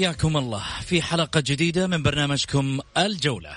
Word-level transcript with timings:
حياكم 0.00 0.36
الله 0.36 0.62
في 0.86 1.02
حلقة 1.02 1.40
جديدة 1.40 1.86
من 1.86 2.02
برنامجكم 2.02 2.80
الجولة. 2.96 3.50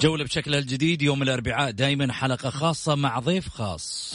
جولة 0.00 0.24
بشكلها 0.24 0.58
الجديد 0.58 1.02
يوم 1.02 1.22
الأربعاء 1.22 1.70
دائما 1.70 2.12
حلقة 2.12 2.50
خاصة 2.50 2.94
مع 2.94 3.18
ضيف 3.18 3.48
خاص. 3.48 4.14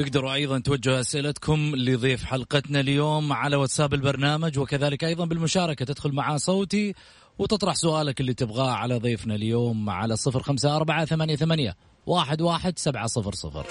تقدروا 0.00 0.34
أيضا 0.34 0.58
توجهوا 0.58 1.00
أسئلتكم 1.00 1.72
لضيف 1.76 2.24
حلقتنا 2.24 2.80
اليوم 2.80 3.32
على 3.32 3.56
واتساب 3.56 3.94
البرنامج 3.94 4.58
وكذلك 4.58 5.04
أيضا 5.04 5.24
بالمشاركة 5.24 5.84
تدخل 5.84 6.12
معاه 6.12 6.36
صوتي 6.36 6.94
وتطرح 7.38 7.74
سؤالك 7.74 8.20
اللي 8.20 8.34
تبغاه 8.34 8.70
على 8.70 8.98
ضيفنا 8.98 9.34
اليوم 9.34 9.90
على 9.90 10.16
صفر 10.16 10.42
خمسة 10.42 10.76
أربعة 10.76 11.04
ثمانية 11.04 11.36
ثمانية 11.36 11.76
واحد 12.06 12.40
واحد 12.40 12.78
سبعة 12.78 13.06
صفر 13.06 13.34
صفر. 13.34 13.66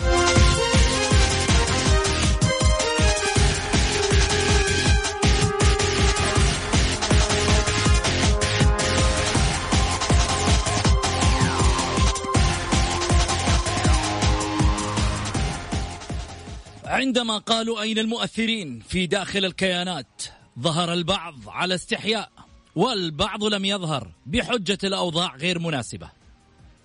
عندما 16.99 17.37
قالوا 17.37 17.81
أين 17.81 17.99
المؤثرين 17.99 18.79
في 18.79 19.07
داخل 19.07 19.45
الكيانات 19.45 20.23
ظهر 20.59 20.93
البعض 20.93 21.35
على 21.47 21.75
استحياء 21.75 22.31
والبعض 22.75 23.43
لم 23.43 23.65
يظهر 23.65 24.11
بحجة 24.25 24.77
الأوضاع 24.83 25.35
غير 25.35 25.59
مناسبة. 25.59 26.09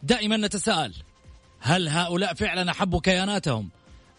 دائما 0.02 0.36
نتساءل 0.36 0.94
هل 1.60 1.88
هؤلاء 1.88 2.34
فعلا 2.34 2.70
أحبوا 2.70 3.00
كياناتهم 3.00 3.70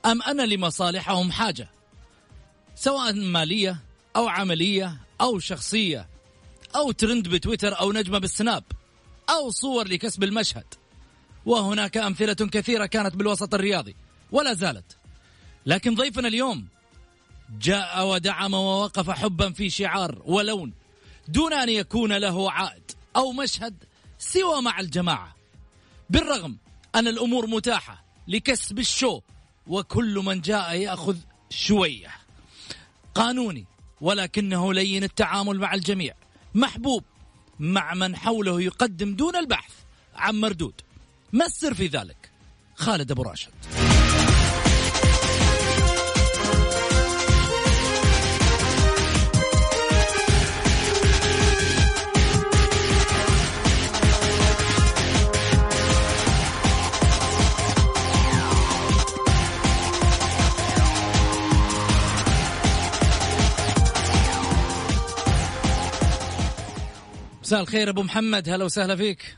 أم 0.05 0.21
أن 0.21 0.49
لمصالحهم 0.49 1.31
حاجة؟ 1.31 1.69
سواء 2.75 3.13
مالية 3.13 3.77
أو 4.15 4.27
عملية 4.27 4.97
أو 5.21 5.39
شخصية 5.39 6.07
أو 6.75 6.91
ترند 6.91 7.27
بتويتر 7.27 7.79
أو 7.79 7.91
نجمة 7.91 8.17
بالسناب 8.17 8.63
أو 9.29 9.49
صور 9.51 9.87
لكسب 9.87 10.23
المشهد. 10.23 10.73
وهناك 11.45 11.97
أمثلة 11.97 12.33
كثيرة 12.33 12.85
كانت 12.85 13.15
بالوسط 13.15 13.53
الرياضي 13.53 13.95
ولا 14.31 14.53
زالت. 14.53 14.97
لكن 15.65 15.95
ضيفنا 15.95 16.27
اليوم 16.27 16.67
جاء 17.61 18.07
ودعم 18.07 18.53
ووقف 18.53 19.09
حبا 19.09 19.51
في 19.51 19.69
شعار 19.69 20.21
ولون 20.25 20.73
دون 21.27 21.53
أن 21.53 21.69
يكون 21.69 22.13
له 22.13 22.51
عائد 22.51 22.91
أو 23.15 23.31
مشهد 23.31 23.83
سوى 24.19 24.61
مع 24.61 24.79
الجماعة. 24.79 25.35
بالرغم 26.09 26.57
أن 26.95 27.07
الأمور 27.07 27.47
متاحة 27.47 28.05
لكسب 28.27 28.79
الشو 28.79 29.21
وكل 29.67 30.15
من 30.25 30.41
جاء 30.41 30.75
يأخذ 30.75 31.17
شوية. 31.49 32.11
قانوني 33.15 33.65
ولكنه 34.01 34.73
لين 34.73 35.03
التعامل 35.03 35.59
مع 35.59 35.73
الجميع. 35.73 36.13
محبوب 36.55 37.03
مع 37.59 37.93
من 37.93 38.15
حوله 38.15 38.61
يقدم 38.61 39.15
دون 39.15 39.35
البحث 39.35 39.71
عن 40.15 40.35
مردود. 40.35 40.81
ما 41.33 41.45
السر 41.45 41.73
في 41.73 41.87
ذلك؟ 41.87 42.31
خالد 42.75 43.11
أبو 43.11 43.23
راشد. 43.23 43.84
مساء 67.45 67.61
الخير 67.61 67.89
أبو 67.89 68.03
محمد 68.03 68.49
هلا 68.49 68.65
وسهلا 68.65 68.95
فيك 68.95 69.37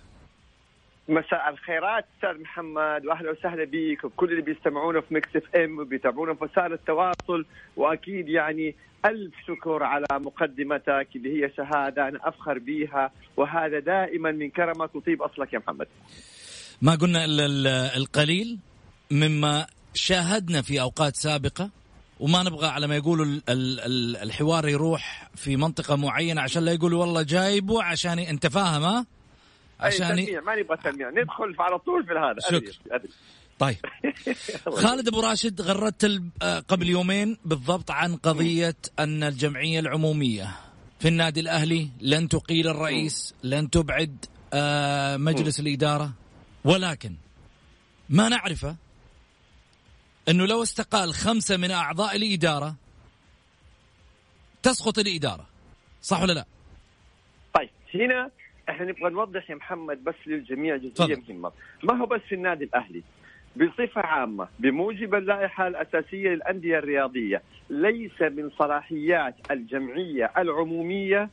مساء 1.09 1.49
الخيرات 1.49 2.05
أستاذ 2.15 2.41
محمد 2.41 3.05
وأهلا 3.05 3.31
وسهلا 3.31 3.63
بك 3.63 4.03
وكل 4.03 4.31
اللي 4.31 4.41
بيستمعونا 4.41 5.01
في 5.01 5.13
Mix 5.13 5.35
FM 5.35 5.79
وبيتابعونا 5.79 6.33
في 6.33 6.43
وسائل 6.43 6.73
التواصل 6.73 7.45
وأكيد 7.77 8.29
يعني 8.29 8.75
ألف 9.05 9.33
شكر 9.47 9.83
على 9.83 10.05
مقدمتك 10.11 11.07
اللي 11.15 11.43
هي 11.43 11.51
شهادة 11.57 12.07
أنا 12.07 12.19
أفخر 12.23 12.59
بها 12.59 13.11
وهذا 13.37 13.79
دائما 13.79 14.31
من 14.31 14.49
كرمك 14.49 14.95
وطيب 14.95 15.21
أصلك 15.21 15.53
يا 15.53 15.59
محمد. 15.59 15.87
ما 16.81 16.95
قلنا 16.95 17.25
إلا 17.25 17.97
القليل 17.97 18.59
مما 19.11 19.67
شاهدنا 19.93 20.61
في 20.61 20.81
أوقات 20.81 21.15
سابقة 21.15 21.69
وما 22.19 22.43
نبغى 22.43 22.67
على 22.67 22.87
ما 22.87 22.95
يقولوا 22.95 23.39
الحوار 24.23 24.67
يروح 24.67 25.29
في 25.35 25.57
منطقة 25.57 25.95
معينة 25.95 26.41
عشان 26.41 26.63
لا 26.63 26.71
يقولوا 26.71 27.01
والله 27.01 27.21
جايبه 27.21 27.83
عشان 27.83 28.19
انت 28.19 28.47
فاهم 28.47 28.83
ها؟ 28.83 29.05
عشان 29.79 30.07
تلميع 30.07 30.41
ما 30.41 30.55
نبغى 30.55 30.77
تلميع 30.77 31.09
ندخل 31.09 31.55
على 31.59 31.79
طول 31.79 32.05
في 32.05 32.13
هذا 32.13 32.59
شكرا. 32.59 32.99
طيب. 33.59 33.77
خالد 34.83 35.07
أبو 35.07 35.19
راشد 35.19 35.61
غردت 35.61 36.21
آه، 36.41 36.59
قبل 36.59 36.89
يومين 36.89 37.37
بالضبط 37.45 37.91
عن 37.91 38.15
قضية 38.15 38.75
أن 38.99 39.23
الجمعية 39.23 39.79
العمومية 39.79 40.51
في 40.99 41.07
النادي 41.07 41.39
الأهلي 41.39 41.89
لن 42.01 42.27
تقيل 42.27 42.67
الرئيس 42.67 43.33
لن 43.43 43.69
تبعد 43.69 44.25
آه، 44.53 45.17
مجلس 45.17 45.59
الإدارة. 45.59 46.13
ولكن 46.65 47.15
ما 48.09 48.29
نعرفه 48.29 48.75
أنه 50.29 50.45
لو 50.45 50.63
استقال 50.63 51.13
خمسة 51.13 51.57
من 51.57 51.71
أعضاء 51.71 52.15
الإدارة 52.15 52.75
تسقط 54.63 54.99
الإدارة. 54.99 55.45
صح 56.01 56.21
ولا 56.21 56.33
لا؟ 56.33 56.45
طيب 57.53 57.69
هنا 57.95 58.29
إحنا 58.69 58.85
نبغى 58.85 59.09
نوضح 59.09 59.49
يا 59.49 59.55
محمد 59.55 60.03
بس 60.03 60.15
للجميع 60.25 60.77
جزئية 60.77 61.15
مهمة. 61.29 61.51
ما 61.83 61.97
هو 61.97 62.05
بس 62.05 62.21
في 62.29 62.35
النادي 62.35 62.63
الأهلي؟ 62.63 63.03
بصفة 63.55 64.01
عامة 64.01 64.47
بموجب 64.59 65.15
اللائحة 65.15 65.67
الأساسية 65.67 66.29
للأندية 66.29 66.77
الرياضية 66.77 67.41
ليس 67.69 68.21
من 68.21 68.49
صلاحيات 68.59 69.35
الجمعية 69.51 70.31
العمومية 70.37 71.29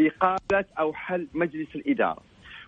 إقالة 0.00 0.64
أو 0.78 0.92
حل 0.92 1.26
مجلس 1.34 1.68
الإدارة. 1.74 2.22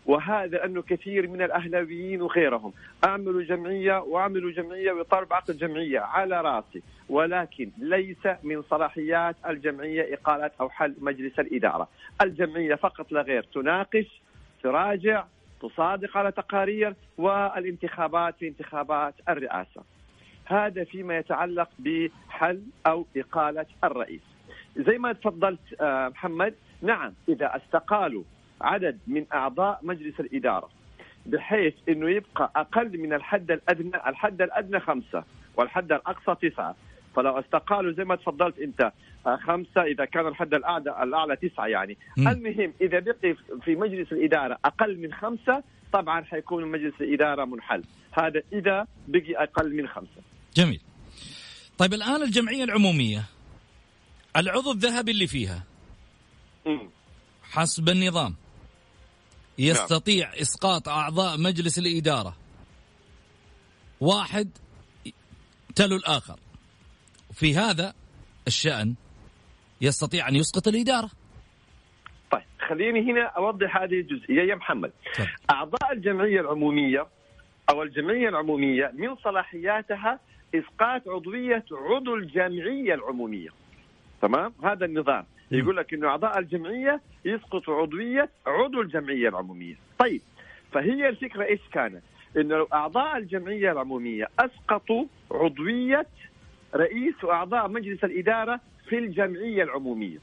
وهذا 0.07 0.65
أنه 0.65 0.83
كثير 0.83 1.29
من 1.29 1.43
الأهلاويين 1.43 2.23
وغيرهم 2.23 2.73
أعملوا 3.05 3.43
جمعية 3.43 3.99
وأعملوا 3.99 4.51
جمعية 4.51 4.93
ويطالب 4.93 5.29
بعقد 5.29 5.59
جمعية 5.59 6.01
على 6.01 6.41
راسي 6.41 6.83
ولكن 7.09 7.71
ليس 7.79 8.27
من 8.43 8.63
صلاحيات 8.63 9.37
الجمعية 9.49 10.15
إقالة 10.15 10.51
أو 10.61 10.71
حل 10.71 10.95
مجلس 11.01 11.39
الإدارة. 11.39 11.89
الجمعية 12.23 12.75
فقط 12.75 13.13
لا 13.13 13.23
غير 13.23 13.43
تناقش 13.43 14.21
تراجع 14.63 15.25
تصادق 15.63 16.17
على 16.17 16.33
تقارير 16.33 16.95
والانتخابات 17.19 18.35
في 18.39 18.49
انتخابات 18.49 19.15
الرئاسة. 19.29 19.83
هذا 20.45 20.85
فيما 20.85 21.19
يتعلق 21.19 21.69
بحل 21.79 22.63
أو 22.87 23.07
إقالة 23.17 23.67
الرئيس. 23.85 24.23
زي 24.77 24.99
ما 24.99 25.13
تفضلت 25.13 25.61
آه، 25.81 26.09
محمد 26.09 26.55
نعم 26.83 27.13
إذا 27.29 27.57
استقالوا 27.57 28.23
عدد 28.63 28.99
من 29.07 29.25
أعضاء 29.33 29.81
مجلس 29.83 30.21
الإدارة 30.21 30.69
بحيث 31.27 31.75
أنه 31.89 32.11
يبقى 32.11 32.53
أقل 32.57 32.99
من 32.99 33.13
الحد 33.13 33.51
الأدنى 33.51 33.97
الحد 34.07 34.43
الأدنى 34.43 34.81
خمسة 34.81 35.25
والحد 35.57 35.93
الأقصى 35.93 36.49
تسعة. 36.49 36.75
فلو 37.17 37.39
استقالوا 37.39 37.93
زي 37.93 38.05
ما 38.05 38.17
تفضلت 38.17 38.59
أنت 38.59 38.93
آه، 39.27 39.37
خمسة 39.37 39.83
إذا 39.83 40.05
كان 40.05 40.27
الحد 40.27 40.55
الأعلى 40.55 41.03
الأعلى 41.03 41.37
تسعة 41.37 41.67
يعني. 41.67 41.97
م. 42.17 42.29
المهم 42.29 42.73
إذا 42.81 42.99
بقي 42.99 43.35
في 43.65 43.77
مجلس 43.77 44.13
الإدارة 44.13 44.59
أقل 44.65 44.99
من 44.99 45.13
خمسة 45.13 45.63
طبعا 45.93 46.25
حيكون 46.25 46.65
مجلس 46.67 46.95
الإدارة 47.01 47.45
منحل. 47.45 47.83
هذا 48.13 48.43
إذا 48.53 48.87
بقي 49.09 49.35
أقل 49.37 49.77
من 49.77 49.89
خمسة. 49.89 50.23
جميل. 50.55 50.81
طيب 51.79 51.95
الآن 51.95 52.23
الجمعية 52.23 52.65
العمومية 52.65 53.25
العضو 54.37 54.73
الذهبي 54.73 55.11
اللي 55.11 55.27
فيها 55.27 55.65
م. 56.67 56.79
حسب 57.43 57.89
النظام 57.89 58.35
يستطيع 59.59 60.29
نعم. 60.29 60.39
إسقاط 60.41 60.89
أعضاء 60.89 61.39
مجلس 61.39 61.79
الإدارة. 61.79 62.37
واحد 64.01 64.51
تلو 65.75 65.97
الآخر. 65.97 66.39
في 67.33 67.57
هذا 67.57 67.95
الشأن 68.47 68.95
يستطيع 69.81 70.29
أن 70.29 70.37
يسقط 70.37 70.69
الإدارة. 70.69 71.11
طيب 72.31 72.43
خليني 72.69 73.13
هنا 73.13 73.27
أوضح 73.27 73.77
هذه 73.77 74.01
الجزئية. 74.01 74.43
يا 74.43 74.55
محمد 74.55 74.93
طيب. 75.19 75.27
أعضاء 75.51 75.93
الجمعية 75.93 76.41
العمومية 76.41 77.07
أو 77.71 77.83
الجمعية 77.83 78.29
العمومية 78.29 78.91
من 78.95 79.17
صلاحياتها 79.17 80.19
إسقاط 80.55 81.09
عضوية 81.09 81.65
عضو 81.73 82.15
الجمعية 82.15 82.95
العمومية. 82.95 83.49
تمام؟ 84.23 84.55
هذا 84.65 84.85
النظام. 84.85 85.27
يقول 85.59 85.77
لك 85.77 85.95
إنه 85.95 86.09
أعضاء 86.09 86.39
الجمعية 86.39 87.01
يسقط 87.25 87.71
عضوية 87.71 88.29
عضو 88.47 88.81
الجمعية 88.81 89.29
العمومية. 89.29 89.75
طيب 89.99 90.21
فهي 90.73 91.09
الفكرة 91.09 91.45
إيش 91.45 91.61
كانت؟ 91.73 92.03
إنه 92.37 92.57
لو 92.57 92.69
أعضاء 92.73 93.17
الجمعية 93.17 93.73
العمومية 93.73 94.29
أسقطوا 94.39 95.05
عضوية 95.31 96.07
رئيس 96.75 97.25
وأعضاء 97.25 97.69
مجلس 97.69 98.05
الإدارة 98.05 98.61
في 98.89 98.99
الجمعية 98.99 99.63
العمومية. 99.63 100.19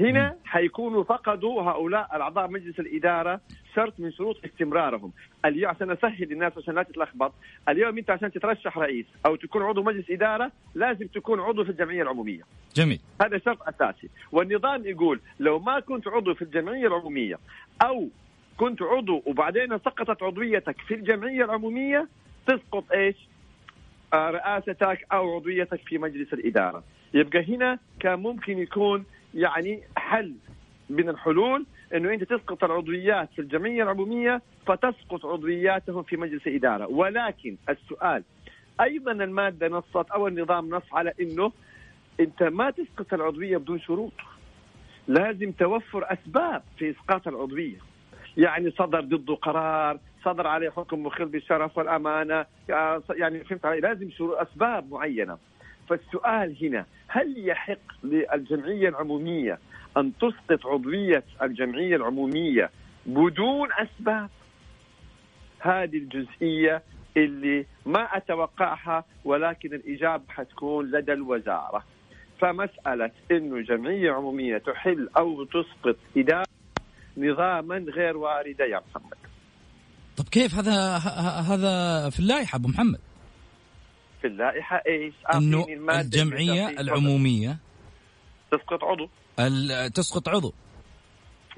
هنا 0.00 0.36
حيكونوا 0.44 1.04
فقدوا 1.04 1.62
هؤلاء 1.62 2.16
الاعضاء 2.16 2.50
مجلس 2.50 2.80
الإدارة 2.80 3.40
شرط 3.74 4.00
من 4.00 4.12
شروط 4.12 4.36
استمرارهم، 4.44 5.12
اليوم 5.44 5.70
عشان 5.70 5.90
أسهل 5.90 6.28
للناس 6.28 6.52
عشان 6.58 6.74
لا 6.74 6.82
تتلخبط، 6.82 7.32
اليوم 7.68 7.98
أنت 7.98 8.10
عشان 8.10 8.32
تترشح 8.32 8.78
رئيس 8.78 9.06
أو 9.26 9.36
تكون 9.36 9.62
عضو 9.62 9.82
مجلس 9.82 10.10
إدارة 10.10 10.52
لازم 10.74 11.06
تكون 11.06 11.40
عضو 11.40 11.64
في 11.64 11.70
الجمعية 11.70 12.02
العمومية. 12.02 12.42
جميل. 12.76 13.00
هذا 13.22 13.38
شرط 13.38 13.68
أساسي، 13.68 14.08
والنظام 14.32 14.86
يقول 14.86 15.20
لو 15.40 15.58
ما 15.58 15.80
كنت 15.80 16.08
عضو 16.08 16.34
في 16.34 16.42
الجمعية 16.42 16.86
العمومية 16.86 17.38
أو 17.82 18.08
كنت 18.56 18.82
عضو 18.82 19.22
وبعدين 19.26 19.78
سقطت 19.78 20.22
عضويتك 20.22 20.76
في 20.80 20.94
الجمعية 20.94 21.44
العمومية 21.44 22.08
تسقط 22.46 22.92
إيش؟ 22.92 23.16
رئاستك 24.14 25.06
أو 25.12 25.36
عضويتك 25.36 25.80
في 25.86 25.98
مجلس 25.98 26.32
الإدارة 26.32 26.84
يبقى 27.14 27.44
هنا 27.54 27.78
كان 28.00 28.18
ممكن 28.18 28.58
يكون 28.58 29.04
يعني 29.34 29.82
حل 29.96 30.34
من 30.90 31.08
الحلول 31.08 31.66
إنه 31.94 32.12
أنت 32.14 32.24
تسقط 32.24 32.64
العضويات 32.64 33.28
في 33.36 33.38
الجمعية 33.42 33.82
العمومية 33.82 34.42
فتسقط 34.66 35.26
عضوياتهم 35.26 36.02
في 36.02 36.16
مجلس 36.16 36.46
الاداره 36.46 36.86
ولكن 36.86 37.56
السؤال 37.68 38.22
أيضا 38.80 39.12
المادة 39.12 39.68
نصت 39.68 40.10
أو 40.10 40.28
النظام 40.28 40.68
نص 40.70 40.82
على 40.92 41.12
إنه 41.20 41.52
أنت 42.20 42.42
ما 42.42 42.70
تسقط 42.70 43.14
العضوية 43.14 43.56
بدون 43.56 43.80
شروط. 43.80 44.12
لازم 45.08 45.52
توفر 45.52 46.12
أسباب 46.12 46.62
في 46.78 46.90
إسقاط 46.90 47.28
العضوية. 47.28 47.76
يعني 48.36 48.70
صدر 48.70 49.00
ضده 49.00 49.34
قرار 49.34 49.98
صدر 50.24 50.46
عليه 50.46 50.70
حكم 50.70 51.02
مخل 51.02 51.24
بالشرف 51.24 51.78
والأمانة. 51.78 52.46
يعني 53.10 53.44
فهمت 53.44 53.64
علي؟ 53.66 53.80
لازم 53.80 54.10
شروط 54.10 54.36
أسباب 54.36 54.90
معينة. 54.92 55.38
فالسؤال 55.88 56.56
هنا 56.62 56.86
هل 57.08 57.48
يحق 57.48 58.04
للجمعية 58.04 58.88
العمومية 58.88 59.58
أن 59.96 60.12
تسقط 60.18 60.66
عضوية 60.66 61.24
الجمعية 61.42 61.96
العمومية 61.96 62.70
بدون 63.06 63.68
أسباب. 63.72 64.30
هذه 65.60 65.96
الجزئية 65.96 66.82
اللي 67.16 67.66
ما 67.86 68.02
أتوقعها 68.16 69.04
ولكن 69.24 69.74
الإجابة 69.74 70.24
حتكون 70.28 70.90
لدى 70.90 71.12
الوزارة. 71.12 71.84
فمسألة 72.40 73.10
إنه 73.30 73.60
جمعية 73.62 74.12
عمومية 74.12 74.58
تحل 74.58 75.08
أو 75.16 75.44
تسقط 75.44 75.96
اداره 76.16 76.46
نظاما 77.16 77.76
غير 77.78 78.16
واردة 78.16 78.64
يا 78.64 78.80
محمد. 78.90 79.18
طب 80.16 80.24
كيف 80.28 80.54
هذا 80.54 80.96
هذا 81.50 82.10
في 82.10 82.20
اللائحة 82.20 82.56
أبو 82.56 82.68
محمد؟ 82.68 83.00
في 84.20 84.26
اللائحة 84.26 84.82
إيش؟ 84.86 85.14
إنه 85.34 85.66
الجمعية 86.00 86.68
العمومية 86.68 87.58
تسقط 88.50 88.84
عضو. 88.84 89.08
تسقط 89.94 90.28
عضو. 90.28 90.54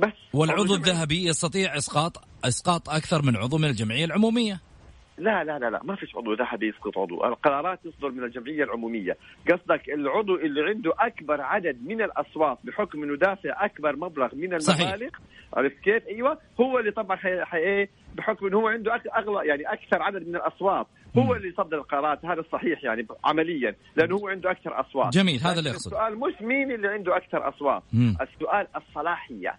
بس. 0.02 0.12
والعضو 0.32 0.74
الذهبي 0.74 1.26
يستطيع 1.26 1.78
اسقاط 1.78 2.24
إسقاط 2.44 2.88
أكثر 2.88 3.22
من 3.22 3.36
عضو 3.36 3.58
من 3.58 3.68
الجمعية 3.68 4.04
العمومية. 4.04 4.60
لا 5.18 5.44
لا 5.44 5.58
لا 5.58 5.70
لا 5.70 5.80
ما 5.84 5.96
فيش 5.96 6.16
عضو 6.16 6.34
ذهبي 6.34 6.68
يسقط 6.68 6.98
عضو. 6.98 7.24
القرارات 7.24 7.78
تصدر 7.84 8.10
من 8.10 8.24
الجمعية 8.24 8.64
العمومية. 8.64 9.16
قصدك 9.50 9.88
العضو 9.88 10.36
اللي 10.36 10.62
عنده 10.62 10.92
أكبر 10.98 11.40
عدد 11.40 11.78
من 11.86 12.02
الأصوات 12.02 12.58
بحكم 12.64 13.02
أنه 13.02 13.16
دافع 13.16 13.64
أكبر 13.64 13.96
مبلغ 13.96 14.34
من 14.34 14.54
المبالغ. 14.54 15.10
عرفت 15.54 15.76
كيف؟ 15.78 16.06
أيوة 16.06 16.38
هو 16.60 16.78
اللي 16.78 16.90
طبعا 16.90 17.16
حي... 17.16 17.44
حي... 17.44 17.58
إيه؟ 17.58 17.88
بحكم 18.14 18.46
أنه 18.46 18.58
هو 18.58 18.68
عنده 18.68 18.94
أغلى 18.94 19.48
يعني 19.48 19.62
أكثر 19.72 20.02
عدد 20.02 20.28
من 20.28 20.36
الأصوات. 20.36 20.86
هو. 21.16 21.34
اللي 21.34 21.48
يصدر 21.48 21.78
القرارات 21.78 22.24
هذا 22.24 22.40
الصحيح 22.40 22.84
يعني 22.84 23.06
عمليا 23.24 23.74
لأنه 23.96 24.16
هو 24.16 24.28
عنده 24.28 24.50
أكثر 24.50 24.80
أصوات. 24.80 25.12
جميل 25.12 25.40
هذا 25.40 25.58
اللي 25.58 25.70
يقصد 25.70 25.92
السؤال 25.92 26.18
مش 26.18 26.42
مين 26.42 26.72
اللي 26.72 26.88
عنده 26.88 27.16
أكثر 27.16 27.48
أصوات. 27.48 27.82
م. 27.92 28.14
السؤال 28.20 28.66
الصلاحيات. 28.76 29.58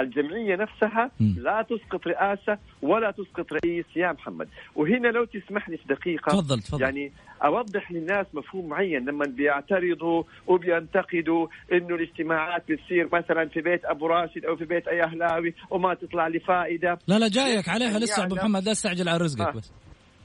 الجمعية 0.00 0.56
نفسها 0.56 1.10
لا 1.20 1.66
تسقط 1.70 2.06
رئاسة 2.06 2.58
ولا 2.82 3.10
تسقط 3.10 3.52
رئيس. 3.52 3.86
يا 3.96 4.12
محمد 4.12 4.48
وهنا 4.76 5.08
لو 5.08 5.24
تسمح 5.24 5.68
لي 5.68 5.76
في 5.76 5.84
دقيقة 5.88 6.30
تفضل 6.30 6.60
تفضل. 6.60 6.82
يعني 6.82 7.12
أوضح 7.44 7.92
للناس 7.92 8.26
مفهوم 8.34 8.68
معين. 8.68 9.04
لما 9.04 9.24
بيعترضوا 9.26 10.22
وبينتقدوا 10.46 11.46
إنه 11.72 11.94
الاجتماعات 11.94 12.62
بتصير 12.68 13.08
مثلا 13.12 13.48
في 13.48 13.60
بيت 13.60 13.84
أبو 13.84 14.06
راشد 14.06 14.44
أو 14.44 14.56
في 14.56 14.64
بيت 14.64 14.88
أي 14.88 15.02
أهلاوي 15.02 15.54
وما 15.70 15.94
تطلع 15.94 16.28
لفائدة 16.28 16.98
لا 17.08 17.18
لا 17.18 17.28
جايك 17.28 17.68
عليها 17.68 17.98
لسه 17.98 18.24
أبو 18.24 18.34
محمد 18.34 18.64
لا 18.64 18.72
استعجل 18.72 19.08
على 19.08 19.18
رزقك 19.18 19.46
آه. 19.46 19.50
بس. 19.50 19.72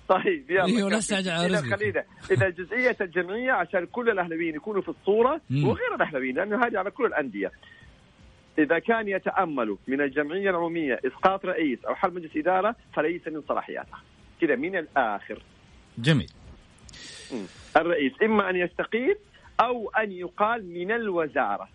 طيب 0.10 0.52
يلا. 0.52 0.66
أيوه 0.66 0.90
لا 0.90 0.98
استعجل 0.98 1.32
على 1.32 1.48
رزقك. 1.48 2.06
إذا 2.32 2.50
جزئية 2.50 2.98
الجمعية 3.02 3.52
عشان 3.52 3.86
كل 3.86 4.10
الأهلاويين 4.10 4.56
يكونوا 4.56 4.82
في 4.82 4.90
الصورة 4.90 5.42
وغير 5.52 5.96
الأهلاويين 5.96 6.36
لأنه 6.36 6.66
هذه 6.66 6.78
على 6.78 6.92
كل 6.92 7.06
الأندية. 7.06 7.52
إذا 8.58 8.80
كان 8.80 9.08
يتأمل 9.08 9.78
من 9.88 10.02
الجمعية 10.02 10.50
العمومية 10.50 11.00
إسقاط 11.06 11.46
رئيس 11.46 11.86
أو 11.86 11.96
حل 11.96 12.14
مجلس 12.14 12.32
إدارة 12.38 12.76
فليس 12.94 13.28
من 13.28 13.42
صلاحياتها 13.50 14.02
كذا 14.42 14.56
من 14.56 14.76
الآخر. 14.76 15.42
جميل. 15.98 16.30
الرئيس 17.78 18.14
إما 18.24 18.50
أن 18.50 18.56
يستقيل 18.56 19.16
أو 19.60 19.90
أن 19.90 20.12
يقال 20.12 20.66
من 20.74 20.92
الوزارة. 20.92 21.68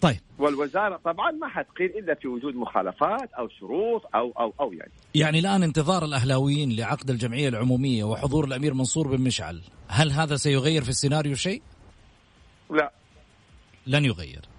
طيب. 0.00 0.16
والوزارة 0.38 0.96
طبعا 1.04 1.30
ما 1.30 1.48
حتقيل 1.48 1.90
إلا 1.98 2.14
في 2.14 2.28
وجود 2.28 2.56
مخالفات 2.56 3.32
أو 3.32 3.48
شروط 3.48 4.02
أو 4.14 4.32
أو 4.38 4.54
أو 4.60 4.72
يعني. 4.72 4.92
يعني 5.14 5.38
الآن 5.38 5.62
انتظار 5.62 6.04
الأهلاويين 6.04 6.76
لعقد 6.76 7.10
الجمعية 7.10 7.48
العمومية 7.48 8.04
وحضور 8.04 8.44
الأمير 8.44 8.74
منصور 8.74 9.16
بن 9.16 9.20
مشعل 9.20 9.62
هل 9.88 10.12
هذا 10.12 10.36
سيغير 10.36 10.82
في 10.82 10.88
السيناريو 10.88 11.34
شيء؟ 11.34 11.62
لا. 12.70 12.92
لن 13.86 14.04
يغير. 14.04 14.55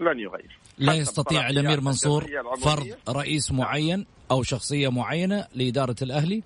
لن 0.00 0.20
يغير. 0.20 0.58
لا 0.78 0.94
يستطيع 0.94 1.48
الأمير 1.48 1.80
منصور 1.80 2.24
فرض 2.62 2.86
رئيس 3.08 3.52
معين 3.52 4.06
أو 4.30 4.42
شخصية 4.42 4.88
معينة 4.88 5.46
لإدارة 5.54 5.96
الأهلي؟ 6.02 6.42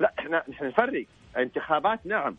لا 0.00 0.12
إحنا 0.18 0.42
نحن 0.48 0.64
نفرق. 0.64 1.06
انتخابات 1.36 2.06
نعم. 2.06 2.36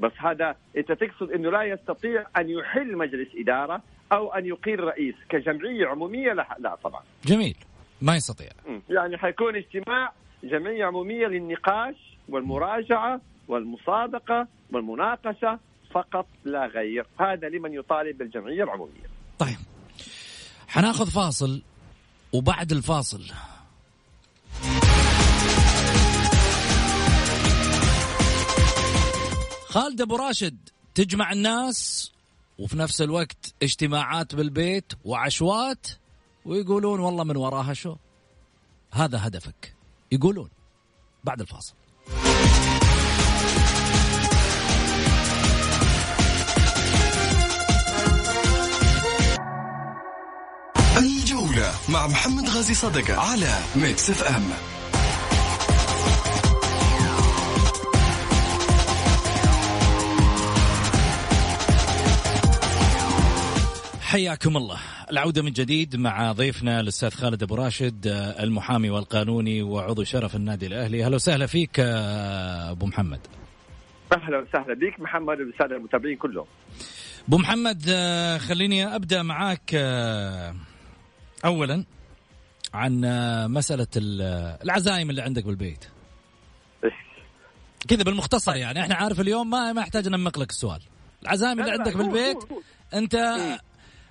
بس 0.00 0.12
هذا 0.18 0.56
أنت 0.76 0.92
تقصد 0.92 1.30
إنه 1.30 1.50
لا 1.50 1.62
يستطيع 1.62 2.26
أن 2.36 2.50
يحل 2.50 2.96
مجلس 2.96 3.28
إدارة 3.36 3.82
أو 4.12 4.32
أن 4.32 4.46
يقيل 4.46 4.80
رئيس 4.80 5.14
كجمعية 5.28 5.86
عمومية؟ 5.86 6.32
لا, 6.32 6.56
لا 6.58 6.74
طبعا. 6.84 7.02
جميل. 7.24 7.56
ما 8.02 8.16
يستطيع. 8.16 8.48
يعني 8.90 9.18
حيكون 9.18 9.56
اجتماع 9.56 10.12
جمعية 10.44 10.84
عمومية 10.84 11.26
للنقاش 11.26 11.96
والمراجعة 12.28 13.20
والمصادقة 13.48 14.46
والمناقشة 14.72 15.58
فقط 15.94 16.26
لا 16.44 16.66
غير. 16.66 17.06
هذا 17.20 17.48
لمن 17.48 17.74
يطالب 17.74 18.18
بالجمعية 18.18 18.64
العمومية. 18.64 19.06
طيب. 19.38 19.58
حناخذ 20.68 21.06
فاصل 21.06 21.62
وبعد 22.32 22.72
الفاصل. 22.72 23.24
خالد 29.66 30.00
أبو 30.00 30.16
راشد 30.16 30.68
تجمع 30.94 31.32
الناس 31.32 32.12
وفي 32.58 32.78
نفس 32.78 33.02
الوقت 33.02 33.54
اجتماعات 33.62 34.34
بالبيت 34.34 34.92
وعشوات 35.04 35.86
ويقولون 36.44 37.00
والله 37.00 37.24
من 37.24 37.36
وراها 37.36 37.72
شو؟ 37.72 37.96
هذا 38.92 39.26
هدفك. 39.26 39.74
يقولون. 40.12 40.50
بعد 41.24 41.40
الفاصل. 41.40 41.74
الجولة 51.52 51.72
مع 51.88 52.06
محمد 52.06 52.48
غازي 52.48 52.74
صدقة 52.74 53.20
على 53.20 53.58
Mix 53.76 54.10
FM 54.10 54.42
حياكم 64.00 64.56
الله. 64.56 64.78
العودة 65.10 65.42
من 65.42 65.52
جديد 65.52 65.96
مع 65.96 66.32
ضيفنا 66.32 66.80
الأستاذ 66.80 67.10
خالد 67.10 67.42
أبو 67.42 67.54
راشد 67.54 68.06
المحامي 68.40 68.90
والقانوني 68.90 69.62
وعضو 69.62 70.04
شرف 70.04 70.36
النادي 70.36 70.66
الأهلي. 70.66 71.04
أهلا 71.04 71.14
وسهلا 71.14 71.46
فيك 71.46 71.80
أبو 71.80 72.86
محمد. 72.86 73.20
أهلا 74.12 74.38
وسهلا 74.38 74.74
بك 74.74 75.00
محمد 75.00 75.38
والسادة 75.40 75.76
المتابعين 75.76 76.16
كلهم. 76.16 76.46
أبو 77.28 77.38
محمد 77.38 77.90
خليني 78.48 78.96
أبدأ 78.96 79.22
معاك 79.22 79.74
أولا 81.44 81.84
عن 82.74 83.00
مسألة 83.50 83.86
العزايم 83.96 85.10
اللي 85.10 85.22
عندك 85.22 85.44
بالبيت. 85.44 85.84
كذا 87.88 88.02
بالمختصر 88.02 88.56
يعني 88.56 88.80
إحنا 88.80 88.94
عارف 88.94 89.20
اليوم 89.20 89.50
ما 89.50 89.72
ما 89.72 89.80
يحتاج 89.80 90.08
نمق 90.08 90.38
لك 90.38 90.50
السؤال. 90.50 90.80
العزايم 91.22 91.60
اللي 91.60 91.70
عندك 91.70 91.96
بالبيت 91.96 92.38
أنت 92.94 93.36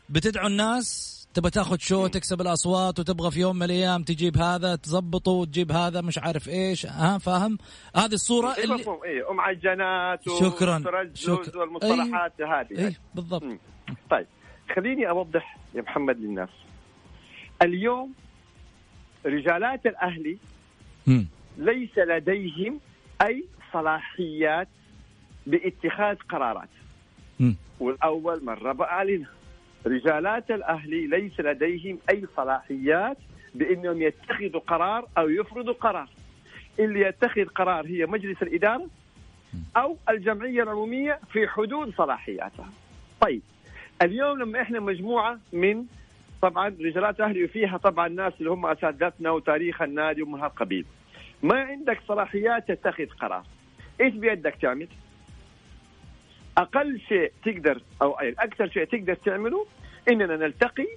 بتدعو 0.10 0.48
الناس 0.48 1.18
تبغى 1.34 1.50
تاخذ 1.52 1.78
شو 1.78 2.08
تكسب 2.08 2.42
الأصوات 2.42 3.00
وتبغى 3.00 3.32
في 3.32 3.40
يوم 3.40 3.56
من 3.56 3.64
الأيام 3.64 4.04
تجيب 4.04 4.38
هذا 4.38 4.76
تزبطه 4.76 5.32
وتجيب 5.32 5.72
هذا 5.72 6.02
مش 6.02 6.18
عارف 6.18 6.50
إيش. 6.50 6.86
ها 6.86 7.18
فاهم؟ 7.18 7.58
هذه 7.96 8.14
الصورة 8.14 8.56
إيه 8.56 8.64
اللي 8.64 8.76
إيه 8.76 9.34
معجنات 9.34 10.20
شكرا. 10.40 10.84
شكرا. 11.14 11.60
والمصطلحات 11.60 12.34
أيه. 12.40 12.62
هذه. 12.62 12.72
إيه 12.72 13.00
بالضبط. 13.16 13.44
طيب 14.12 14.28
خليني 14.76 15.10
أوضح 15.10 15.58
يا 15.76 15.82
محمد 15.82 16.18
للناس. 16.18 16.50
اليوم 17.62 18.14
رجالات 19.26 19.86
الأهلي. 19.86 20.38
ليس 21.58 21.98
لديهم 21.98 22.80
أي 23.22 23.44
صلاحيات 23.74 24.68
باتخاذ 25.48 26.16
قرارات. 26.30 26.70
والأول 27.80 28.44
مره 28.46 28.72
بعلنها 28.72 29.30
رجالات 29.86 30.52
الأهلي 30.52 31.08
ليس 31.08 31.40
لديهم 31.40 31.98
أي 32.10 32.26
صلاحيات 32.38 33.18
بأنهم 33.56 34.02
يتخذوا 34.02 34.62
قرار 34.62 35.08
أو 35.18 35.30
يفرضوا 35.30 35.74
قرار 35.74 36.10
اللي 36.80 37.02
يتخذ 37.02 37.46
قرار 37.46 37.86
هي 37.88 38.06
مجلس 38.06 38.42
الإدارة 38.42 38.88
أو 39.78 39.98
الجمعية 40.10 40.64
العمومية 40.64 41.20
في 41.34 41.48
حدود 41.48 41.94
صلاحياتها 41.98 42.70
طيب 43.22 43.42
اليوم 44.02 44.40
لما 44.40 44.62
إحنا 44.62 44.80
مجموعة 44.80 45.40
من 45.54 45.86
طبعا 46.42 46.68
رجالات 46.68 47.20
الاهلي 47.20 47.44
وفيها 47.44 47.78
طبعا 47.78 48.08
الناس 48.08 48.34
اللي 48.40 48.52
هم 48.52 48.66
أساتذتنا 48.66 49.32
وتاريخ 49.32 49.82
النادي 49.82 50.22
ومن 50.22 50.40
هالقبيل 50.40 50.86
ما 51.44 51.60
عندك 51.60 52.00
صلاحيات 52.08 52.72
تتخذ 52.72 53.06
قرار 53.06 53.44
إيش 54.02 54.14
بيدك 54.14 54.56
تعمل؟ 54.62 54.88
أقل 56.58 57.00
شيء 57.00 57.32
تقدر 57.46 57.82
أو 58.02 58.12
أكثر 58.20 58.70
شيء 58.70 58.84
تقدر 58.84 59.14
تعمله 59.14 59.66
إننا 60.12 60.36
نلتقي 60.36 60.88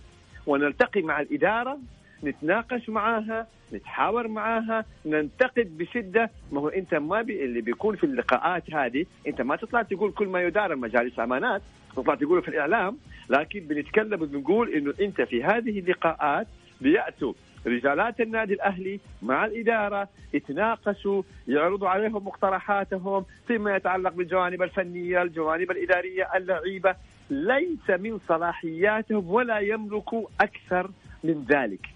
ونلتقي 0.46 1.02
مع 1.02 1.20
الإدارة 1.20 1.78
نتناقش 2.24 2.88
معاها 2.88 3.46
نتحاور 3.72 4.28
معاها 4.28 4.84
ننتقد 5.06 5.78
بشدة 5.78 6.30
ما 6.52 6.60
هو 6.60 6.68
أنت 6.68 6.94
ما 6.94 7.22
بي 7.22 7.44
اللي 7.44 7.60
بيكون 7.60 7.96
في 7.96 8.04
اللقاءات 8.04 8.74
هذه 8.74 9.06
أنت 9.26 9.40
ما 9.40 9.56
تطلع 9.56 9.82
تقول 9.82 10.12
كل 10.12 10.28
ما 10.28 10.42
يدار 10.42 10.76
مجالس 10.76 11.18
امانات 11.18 11.62
تطلع 11.96 12.14
تقوله 12.14 12.40
في 12.40 12.48
الإعلام 12.48 12.96
لكن 13.30 13.60
بنتكلم 13.60 14.22
وبنقول 14.22 14.74
إنه 14.74 14.94
أنت 15.00 15.20
في 15.20 15.44
هذه 15.44 15.78
اللقاءات 15.78 16.46
بيأتوا 16.80 17.32
رجالات 17.66 18.20
النادي 18.20 18.54
الأهلي 18.54 19.00
مع 19.22 19.44
الإدارة 19.44 20.08
يتناقشوا 20.34 21.22
يعرضوا 21.48 21.88
عليهم 21.88 22.26
مقترحاتهم 22.26 23.24
فيما 23.46 23.76
يتعلق 23.76 24.12
بالجوانب 24.12 24.62
الفنية، 24.62 25.22
الجوانب 25.22 25.70
الإدارية، 25.70 26.28
اللعيبة، 26.34 26.96
ليس 27.30 27.90
من 27.90 28.18
صلاحياتهم 28.28 29.30
ولا 29.30 29.58
يملكوا 29.58 30.26
أكثر 30.40 30.90
من 31.24 31.44
ذلك. 31.48 31.93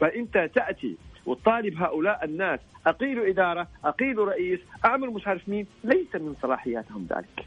فإنت 0.00 0.50
تأتي 0.54 0.96
وتطالب 1.26 1.82
هؤلاء 1.82 2.24
الناس. 2.24 2.60
اقيلوا 2.86 3.28
إدارة، 3.28 3.68
اقيلوا 3.84 4.30
رئيس، 4.30 4.60
اعملوا 4.84 5.14
مش 5.14 5.26
عارف 5.26 5.48
مين، 5.48 5.66
ليس 5.84 6.14
من 6.14 6.34
صلاحياتهم 6.42 7.06
ذلك. 7.10 7.46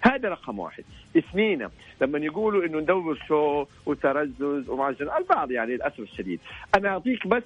هذا 0.00 0.28
رقم 0.28 0.58
واحد. 0.58 0.84
اثنين 1.16 1.68
لما 2.00 2.18
يقولوا 2.18 2.64
إنه 2.64 2.78
ندور 2.78 3.18
شو 3.28 3.66
وترزز 3.86 4.68
ومعجن 4.68 5.10
البعض 5.18 5.50
يعني 5.50 5.74
للأسف 5.74 6.00
الشديد. 6.00 6.40
أنا 6.74 6.88
أعطيك 6.88 7.26
بس 7.26 7.42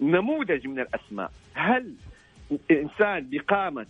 نموذج 0.00 0.66
من 0.66 0.80
الأسماء. 0.80 1.30
هل 1.54 1.92
إنسان 2.70 3.28
بقامة 3.30 3.86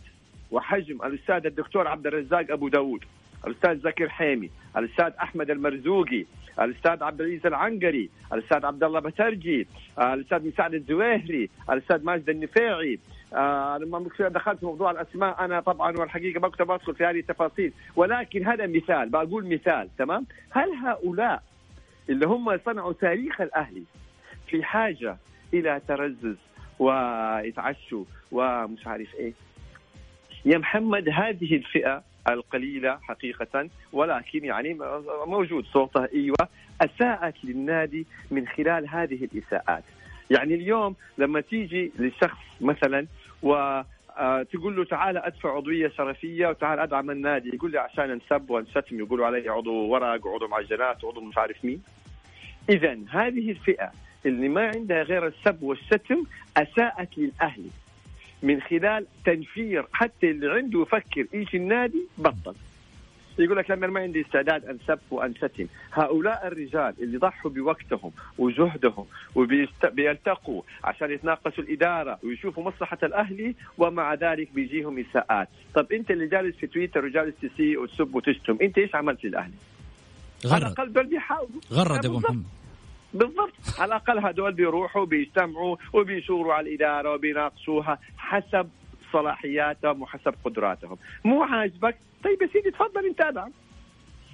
وحجم 0.51 1.03
الأستاذ 1.03 1.47
الدكتور 1.47 1.89
عبد 1.89 2.07
الرزاق 2.07 2.47
أبو 2.51 2.69
داود 2.69 3.05
الأستاذ 3.47 3.81
زكر 3.81 4.09
حيمي 4.09 4.51
الأستاذ 4.77 5.13
أحمد 5.23 5.51
المرزوقي 5.51 6.25
الأستاذ 6.61 7.03
عبد 7.03 7.21
العزيز 7.21 7.47
العنقري 7.47 8.11
الأستاذ 8.33 8.67
عبد 8.67 8.85
الله 8.85 9.01
بترجي 9.01 9.67
الأستاذ 9.99 10.47
مساعد 10.47 10.75
الزويهري 10.75 11.51
الأستاذ 11.71 12.05
ماجد 12.05 12.31
النفيعي. 12.31 12.99
آه 13.35 13.79
لما 13.79 14.09
دخلت 14.21 14.59
في 14.59 14.67
موضوع 14.67 14.91
الأسماء 14.91 15.45
أنا 15.45 15.61
طبعا 15.61 15.97
والحقيقة 15.99 16.41
ما 16.41 16.49
كنت 16.49 16.63
بدخل 16.63 16.95
في 16.95 17.05
هذه 17.05 17.19
التفاصيل. 17.19 17.73
ولكن 17.97 18.47
هذا 18.47 18.67
مثال 18.67 19.09
بقول 19.09 19.47
مثال 19.55 19.89
تمام؟ 19.99 20.27
هل 20.51 20.71
هؤلاء 20.71 21.43
اللي 22.09 22.27
هم 22.27 22.59
صنعوا 22.65 22.93
تاريخ 22.93 23.41
الأهلي 23.41 23.83
في 24.47 24.63
حاجة 24.65 25.17
إلى 25.55 25.81
ترزز 25.89 26.37
ويتعشوا 26.79 28.05
ومش 28.33 28.87
عارف 28.87 29.15
إيه؟ 29.15 29.33
يا 30.45 30.59
محمد 30.59 31.09
هذه 31.09 31.57
الفئة 31.57 32.03
القليلة 32.29 32.99
حقيقة. 33.03 33.69
ولكن 33.93 34.45
يعني 34.45 34.79
موجود 35.27 35.65
صوتها 35.65 36.09
أيوه 36.15 36.49
أساءت 36.81 37.35
للنادي 37.45 38.07
من 38.31 38.49
خلال 38.49 38.89
هذه 38.89 39.29
الإساءات. 39.33 39.85
يعني 40.31 40.55
اليوم 40.55 40.97
لما 41.19 41.41
تيجي 41.41 41.93
لشخص 41.99 42.39
مثلا 42.61 43.07
و 43.43 43.83
تقول 44.53 44.77
له 44.77 44.85
تعال 44.85 45.17
أدفع 45.17 45.57
عضوية 45.57 45.89
شرفية 45.89 46.47
وتعال 46.47 46.79
أدعم 46.79 47.11
النادي 47.11 47.51
يقول 47.55 47.71
لي 47.71 47.79
عشان 47.79 48.11
انسب 48.11 48.51
وانشتم 48.51 48.99
يقولوا 48.99 49.27
علي 49.27 49.49
عضو 49.49 49.73
ورق 49.73 50.27
وعضو 50.27 50.49
معجنات 50.49 51.05
وعضو 51.05 51.21
مش 51.21 51.39
عارف 51.39 51.65
مين. 51.65 51.83
اذا 52.69 52.99
هذه 53.11 53.51
الفئة 53.51 53.93
اللي 54.27 54.49
ما 54.49 54.71
عندها 54.75 55.03
غير 55.03 55.27
السب 55.27 55.63
والشتم 55.63 56.25
أساءت 56.57 57.09
للأهلي. 57.19 57.71
من 58.45 58.61
خلال 58.61 59.07
تنفير 59.25 59.87
حتى 59.93 60.31
اللي 60.31 60.51
عنده 60.53 60.83
يفكر 60.83 61.27
إيش 61.35 61.55
النادي 61.55 62.03
بطل. 62.19 62.55
يقول 63.39 63.57
لك 63.57 63.71
لما 63.71 63.87
ما 63.87 64.01
عندي 64.01 64.21
استعداد 64.21 64.65
أنسب 64.65 64.99
وأنشتم. 65.11 65.67
هؤلاء 65.93 66.47
الرجال 66.47 66.95
اللي 67.03 67.19
ضحوا 67.19 67.51
بوقتهم 67.51 68.13
وجهدهم 68.39 69.07
وبيلتقوا 69.35 70.63
عشان 70.85 71.11
يتناقشوا 71.11 71.65
الإدارة 71.65 72.19
ويشوفوا 72.23 72.65
مصلحة 72.65 72.99
الأهلي 73.03 73.55
ومع 73.79 74.15
ذلك 74.15 74.49
بيجيهم 74.55 74.99
إساءات. 74.99 75.49
طب 75.75 75.93
أنت 75.93 76.11
اللي 76.11 76.27
جالس 76.27 76.57
في 76.57 76.67
تويتر 76.67 77.05
وجالس 77.05 77.35
تسيء 77.43 77.83
وتسب 77.83 78.15
وتشتم 78.15 78.59
أنت 78.63 78.79
إيش 78.79 78.95
عملت 78.95 79.25
للأهلي؟ 79.25 79.55
على 80.45 80.67
الأقل 80.67 80.93
دول 80.93 81.07
بيحاولوا. 81.07 81.61
غرد 81.73 82.07
أبو 82.07 82.19
محمد. 82.19 82.45
بالضبط. 83.15 83.53
على 83.79 83.89
الأقل 83.89 84.19
هدول 84.19 84.53
بيروحوا 84.53 85.05
بيجتمعوا 85.05 85.77
وبيشوروا 85.93 86.55
على 86.55 86.69
الإدارة 86.69 87.15
وبيناقشوها 87.15 87.99
حسب 88.19 88.69
صلاحياتهم 89.13 90.03
وحسب 90.03 90.35
قدراتهم. 90.45 90.97
مو 91.25 91.43
عاجبك؟ 91.43 91.97
طيب 92.25 92.43
يا 92.43 92.47
سيدي 92.53 92.71
تفضل 92.71 93.07
أنت 93.07 93.21
ادعم 93.21 93.51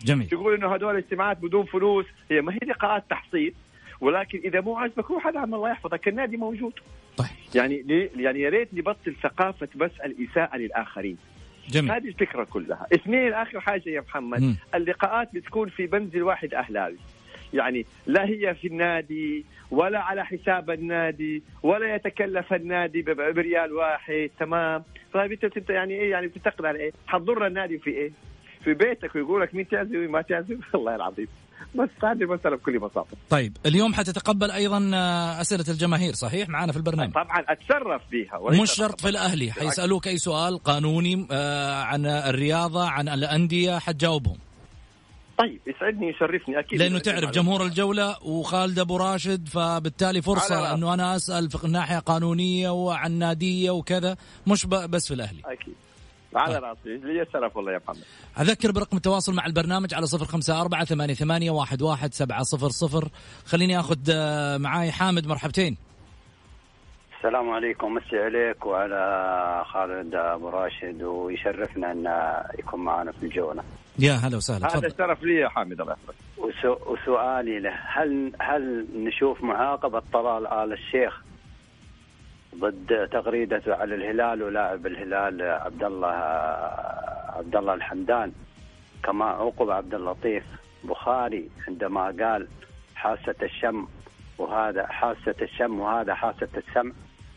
جميل. 0.04 0.28
تقول 0.28 0.54
إنه 0.54 0.75
هدول 0.75 0.90
الاجتماعات 0.94 1.38
بدون 1.38 1.64
فلوس 1.64 2.06
هي 2.30 2.40
ما 2.40 2.52
هي 2.52 2.58
لقاءات 2.66 3.04
تحصيل 3.10 3.54
ولكن 4.00 4.38
إذا 4.44 4.60
مو 4.60 4.76
عاجبك 4.76 5.10
روح 5.10 5.26
ادعم 5.26 5.54
الله 5.54 5.70
يحفظك 5.70 6.08
النادي 6.08 6.37
موجود. 6.37 6.72
طيب. 7.16 7.28
يعني 7.54 7.82
ليه- 7.82 8.10
يعني 8.16 8.40
يا 8.40 8.50
ريت 8.50 8.68
نبطل 8.75 9.14
ثقافة 9.22 9.68
بس 9.76 9.90
الإساءة 10.04 10.56
للآخرين. 10.56 11.16
جميل. 11.68 11.90
هذه 11.92 12.08
الفكرة 12.08 12.44
كلها. 12.44 12.87
اثنين 12.94 13.32
آخر 13.32 13.60
حاجة 13.60 13.88
يا 13.90 14.00
محمد. 14.00 14.40
مم. 14.42 14.56
اللقاءات 14.75 15.34
بتكون 15.34 15.68
في 15.68 15.88
منزل 15.92 16.22
واحد 16.22 16.54
أهلاوي. 16.54 16.96
يعني 17.54 17.87
لا 18.07 18.25
هي 18.25 18.54
في 18.54 18.66
النادي 18.66 19.45
ولا 19.71 19.99
على 19.99 20.25
حساب 20.25 20.71
النادي 20.71 21.42
ولا 21.62 21.95
يتكلف 21.95 22.52
النادي 22.52 23.02
بريال 23.02 23.73
واحد. 23.73 24.30
تمام. 24.40 24.83
طيب 25.14 25.33
انت 25.33 25.71
يعني 25.71 25.95
إيه؟ 25.95 26.11
يعني 26.11 26.26
بتنتقد 26.26 26.64
على 26.64 26.78
إيه؟ 26.78 26.92
حتضر 27.07 27.47
النادي 27.47 27.78
في 27.78 27.90
إيه؟ 27.90 28.12
في 28.64 28.75
بيتك 28.75 29.14
ويقول 29.14 29.42
لك 29.42 29.54
مين 29.54 29.69
تعزم 29.69 29.97
ومين 29.97 30.11
ما 30.11 30.23
تعزم 30.23 30.59
والله 30.75 30.95
العظيم. 30.95 31.28
بس 31.75 31.88
هذه 32.04 32.23
المساله 32.23 32.57
بكل 32.57 32.78
بساطة. 32.78 33.16
طيب 33.30 33.57
اليوم 33.66 33.95
حتتقبل 33.95 34.50
أيضا 34.50 34.90
آه، 34.95 35.40
أسئلة 35.40 35.64
الجماهير 35.69 36.12
صحيح؟ 36.12 36.49
معنا 36.49 36.73
في 36.73 36.78
البرنامج. 36.78 37.12
طبعا 37.12 37.45
اتشرف 37.49 38.02
بها 38.12 38.62
مش 38.62 38.71
شرط 38.71 39.00
في 39.00 39.09
الأهلي. 39.09 39.52
حيسألوك 39.52 40.09
أي 40.09 40.19
سؤال 40.19 40.59
قانوني 40.59 41.26
آه، 41.30 41.83
عن 41.83 42.07
الرياضة 42.07 42.88
عن 42.88 43.09
الأندية 43.09 43.78
حتجاوبهم. 43.78 44.37
طيب 45.40 45.61
يسعدني 45.66 46.09
يشرفني 46.09 46.59
أكيد 46.59 46.78
لأنه 46.78 46.99
تعرف 46.99 47.30
جمهور 47.30 47.64
الجولة 47.64 48.16
وخالد 48.23 48.78
أبو 48.78 48.97
راشد 48.97 49.49
فبالتالي 49.49 50.23
فرصة. 50.23 50.75
أنه 50.75 50.94
أنا 50.94 51.16
أسأل 51.16 51.50
في 51.50 51.68
ناحية 51.68 51.99
قانونية 51.99 52.70
وعن 52.70 53.12
ناديه 53.12 53.70
وكذا 53.70 54.16
مش 54.47 54.66
بس 54.66 55.09
في 55.09 55.14
الأهلي. 55.14 55.40
أكيد. 55.44 55.75
على 56.37 56.54
طيب. 56.54 56.64
رأسي. 56.64 56.97
لي 56.97 57.26
شرف 57.32 57.56
والله 57.56 57.73
يا 57.73 57.80
محمد. 57.88 58.04
أذكر 58.40 58.73
برقم 58.73 58.97
التواصل 58.97 59.35
مع 59.35 59.47
البرنامج 59.47 59.94
على 59.94 60.06
صفر 60.06 60.25
خمسة 60.25 60.61
أربعة 60.61 60.85
ثمانية, 60.85 61.14
ثمانية 61.14 61.50
واحد, 61.50 61.82
واحد 61.82 62.14
سبعة 62.14 62.42
صفر 62.42 62.68
صفر. 62.68 63.09
خليني 63.47 63.80
آخذ 63.80 63.99
آه، 64.11 64.56
معاي 64.56 64.92
حامد 64.92 65.26
مرحبتين. 65.26 65.76
السلام 67.18 67.50
عليكم. 67.50 67.94
مسي 67.94 68.18
عليك 68.18 68.66
وعلى 68.66 69.64
خالد 69.73 70.14
أبو 70.14 70.49
راشد 70.49 71.02
ويشرفنا 71.02 71.92
أن 71.92 72.04
يكون 72.59 72.80
معنا 72.80 73.12
في 73.12 73.23
الجولة. 73.26 73.62
يا 74.00 74.12
هلا 74.12 74.37
وسهلا 74.37 74.76
هذا 74.76 74.88
شرف 74.88 75.23
لي 75.23 75.35
يا 75.35 75.49
حامد 75.49 75.80
الله 75.80 75.92
يحفظك. 75.92 76.14
وسو 76.38 76.76
وسؤالي 76.92 77.59
له 77.61 77.75
هل 77.87 78.33
هل 78.40 78.87
نشوف 78.95 79.42
معاقبة 79.42 80.02
طلال 80.12 80.47
آل 80.47 80.73
الشيخ 80.73 81.23
ضد 82.57 83.09
تغريدته 83.12 83.75
على 83.75 83.95
الهلال 83.95 84.42
ولاعب 84.42 84.87
الهلال 84.87 85.42
عبد 85.42 85.85
الله 85.85 86.14
عبد 87.38 87.57
الله 87.57 87.75
الحمدان؟ 87.75 88.33
كما 89.04 89.25
عوقب 89.25 89.71
عبد 89.71 89.95
اللطيف 89.95 90.45
بخاري 90.85 91.50
عندما 91.69 92.04
قال 92.04 92.49
حاسة 92.95 93.35
الشم 93.42 93.87
وهذا 94.38 94.87
حاسة 94.87 95.35
الشم 95.42 95.80
وهذا 95.80 96.14
حاسة 96.14 96.49
السمع. 96.57 96.92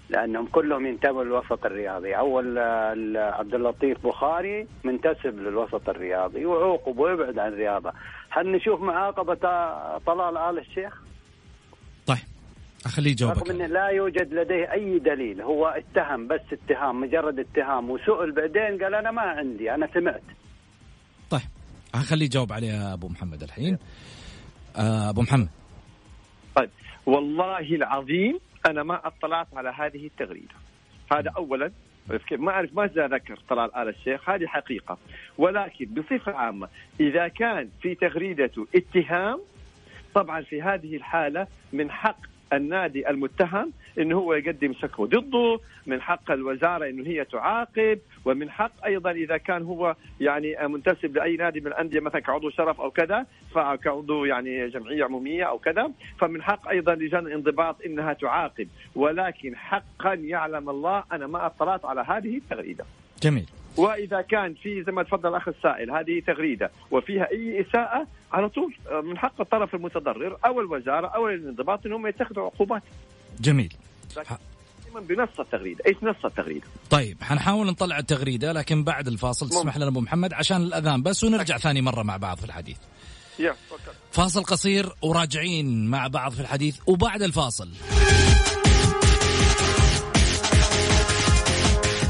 لأنهم 0.09 0.45
كلهم 0.47 0.85
ينتموا 0.85 1.23
للوسط 1.23 1.65
الرياضي. 1.65 2.17
أول 2.17 2.57
آه، 2.57 2.93
ال- 2.93 3.17
عبد 3.17 3.53
اللطيف 3.55 4.07
بخاري 4.07 4.67
منتسب 4.83 5.39
للوسط 5.39 5.89
الرياضي 5.89 6.45
وعوقب 6.45 6.97
ويبعد 6.99 7.39
عن 7.39 7.47
الرياضة. 7.53 7.91
هل 8.29 8.51
نشوف 8.51 8.81
معاقبة 8.81 9.47
آه، 9.49 10.01
طلال 10.05 10.37
آل 10.37 10.59
الشيخ؟ 10.59 11.01
طيب 12.05 12.17
أخليه 12.85 13.11
يجاوبك. 13.11 13.37
رغم 13.37 13.51
إنه 13.55 13.65
لا 13.65 13.87
يوجد 13.87 14.33
لديه 14.33 14.71
أي 14.71 14.99
دليل 14.99 15.41
هو 15.41 15.65
اتهم 15.67 16.27
بس 16.27 16.41
اتهام 16.53 17.01
مجرد 17.01 17.39
اتهام 17.39 17.89
وسئل 17.89 18.31
بعدين 18.31 18.83
قال 18.83 18.95
أنا 18.95 19.11
ما 19.11 19.21
عندي 19.21 19.73
أنا 19.73 19.87
سمعت. 19.93 20.23
طيب 21.29 21.41
خليه 21.95 22.25
يجاوب 22.25 22.53
عليها 22.53 22.93
أبو 22.93 23.07
محمد 23.07 23.43
الحين. 23.43 23.77
آه، 24.75 25.09
أبو 25.09 25.21
محمد. 25.21 25.49
طيب 26.55 26.69
والله 27.05 27.59
العظيم 27.75 28.39
أنا 28.65 28.83
ما 28.83 29.07
أطلعت 29.07 29.47
على 29.53 29.69
هذه 29.69 30.05
التغريدة. 30.05 30.55
هذا 31.13 31.31
اولا. 31.37 31.71
ما 32.31 32.51
أعرف 32.51 32.73
ما 32.73 32.85
ذكر 32.85 33.39
طلال 33.49 33.75
آل 33.75 33.87
الشيخ. 33.89 34.29
هذه 34.29 34.45
حقيقة. 34.47 34.97
ولكن 35.37 35.85
بصفة 35.85 36.31
عامة 36.31 36.67
إذا 36.99 37.27
كان 37.27 37.69
في 37.81 37.95
تغريدته 37.95 38.67
اتهام 38.75 39.39
طبعا 40.15 40.41
في 40.41 40.61
هذه 40.61 40.95
الحالة 40.95 41.47
من 41.73 41.91
حق 41.91 42.17
النادي 42.53 43.09
المتهم 43.09 43.71
انه 43.99 44.17
هو 44.17 44.33
يقدم 44.33 44.73
شكوى 44.73 45.07
ضده، 45.07 45.59
من 45.85 46.01
حق 46.01 46.31
الوزارة 46.31 46.89
إنه 46.89 47.07
هي 47.07 47.25
تعاقب، 47.25 47.99
ومن 48.25 48.49
حق 48.49 48.85
أيضا 48.85 49.11
إذا 49.11 49.37
كان 49.37 49.63
هو 49.63 49.95
يعني 50.19 50.67
منتسب 50.67 51.17
لأي 51.17 51.35
نادي 51.35 51.59
من 51.59 51.67
الأندية 51.67 51.99
مثلا 51.99 52.19
كعضو 52.19 52.49
شرف 52.49 52.81
أو 52.81 52.91
كذا، 52.91 53.25
فكعضو 53.55 54.25
يعني 54.25 54.67
جمعية 54.67 55.03
عمومية 55.03 55.43
أو 55.43 55.57
كذا، 55.57 55.91
فمن 56.19 56.41
حق 56.41 56.69
أيضا 56.69 56.95
لجان 56.95 57.27
الانضباط 57.27 57.81
إنها 57.85 58.13
تعاقب، 58.13 58.67
ولكن 58.95 59.55
حقا 59.55 60.13
يعلم 60.13 60.69
الله 60.69 61.03
أنا 61.11 61.27
ما 61.27 61.45
اطلعت 61.45 61.85
على 61.85 62.05
هذه 62.07 62.37
التغريدة. 62.37 62.85
جميل. 63.21 63.45
وإذا 63.77 64.21
كان 64.21 64.53
في 64.53 64.83
زي 64.83 64.91
ما 64.91 65.03
تفضل 65.03 65.29
الاخ 65.29 65.47
السائل 65.47 65.91
هذه 65.91 66.19
تغريدة 66.19 66.71
وفيها 66.91 67.31
أي 67.31 67.61
إساءة 67.61 68.07
على 68.33 68.49
طول 68.49 68.73
من 69.03 69.17
حق 69.17 69.41
الطرف 69.41 69.75
المتضرر 69.75 70.37
أو 70.45 70.61
الوزارة 70.61 71.07
أو 71.07 71.29
الانضباط 71.29 71.85
إنهم 71.85 72.07
يتخذوا 72.07 72.45
عقوبات. 72.45 72.83
جميل 73.39 73.73
دائما 74.15 75.07
بنص 75.07 75.39
التغريدة، 75.39 75.83
إيش 75.87 75.97
نص 76.03 76.25
التغريدة؟ 76.25 76.67
طيب 76.89 77.23
حنحاول 77.23 77.67
نطلع 77.67 77.99
التغريدة 77.99 78.51
لكن 78.51 78.83
بعد 78.83 79.07
الفاصل 79.07 79.49
تسمح 79.49 79.77
لنا 79.77 79.87
أبو 79.87 80.01
محمد 80.01 80.33
عشان 80.33 80.61
الأذان 80.61 81.03
بس 81.03 81.23
ونرجع 81.23 81.57
ثاني 81.57 81.81
مرة 81.81 82.03
مع 82.03 82.17
بعض 82.17 82.37
في 82.37 82.43
الحديث 82.43 82.77
يا. 83.39 83.55
فاصل 84.11 84.43
قصير 84.43 84.93
وراجعين 85.01 85.87
مع 85.87 86.07
بعض 86.07 86.31
في 86.31 86.39
الحديث 86.39 86.77
وبعد 86.87 87.21
الفاصل 87.21 87.69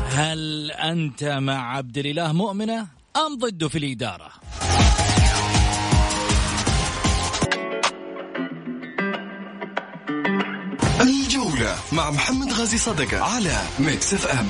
هل 0.10 0.72
أنت 0.72 1.24
مع 1.24 1.76
عبد 1.78 1.98
الإله 1.98 2.34
مؤمنة 2.34 2.88
أم 3.18 3.38
ضده 3.38 3.68
في 3.68 3.78
الإدارة؟ 3.78 4.30
الجولة 11.04 11.76
مع 11.94 12.12
محمد 12.12 12.54
غازي 12.54 12.78
صدقة 12.78 13.24
على 13.24 13.62
Mix 13.80 14.14
FM 14.14 14.48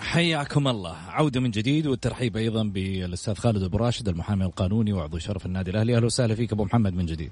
حياكم 0.00 0.68
الله. 0.68 0.96
عودة 1.08 1.40
من 1.40 1.50
جديد 1.50 1.86
والترحيب 1.86 2.36
أيضا 2.36 2.62
بالأستاذ 2.62 3.34
خالد 3.34 3.62
أبو 3.62 3.76
راشد 3.76 4.08
المحامي 4.08 4.44
القانوني 4.44 4.92
وعضو 4.92 5.18
شرف 5.18 5.46
النادي 5.46 5.70
الأهلي. 5.70 5.96
أهلا 5.96 6.06
وسهلا 6.06 6.34
فيك 6.34 6.52
أبو 6.52 6.64
محمد 6.64 6.94
من 6.94 7.06
جديد. 7.06 7.30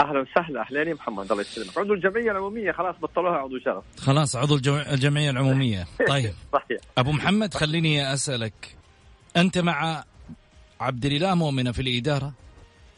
أهلا 0.00 0.20
وسهلا. 0.20 0.60
اهلين 0.60 0.88
يا 0.88 0.94
محمد 0.94 1.30
الله 1.30 1.42
يسلمك، 1.42 1.78
عضو 1.78 1.94
الجمعية 1.94 2.30
العمومية 2.30 2.72
خلاص 2.72 2.94
بطلوها 3.02 3.36
عضو 3.36 3.58
شرف. 3.64 3.84
خلاص 3.98 4.36
عضو 4.36 4.56
الجمع- 4.56 4.92
الجمعية 4.92 5.30
العمومية. 5.30 5.86
طيب. 6.08 6.34
صحيح. 6.52 6.80
أبو 6.98 7.12
محمد 7.12 7.54
خليني 7.54 8.12
أسألك. 8.12 8.76
أنت 9.36 9.58
مع 9.58 10.04
عبد 10.80 11.04
الإله 11.06 11.34
مؤمنة 11.34 11.72
في 11.72 11.82
الإدارة 11.82 12.32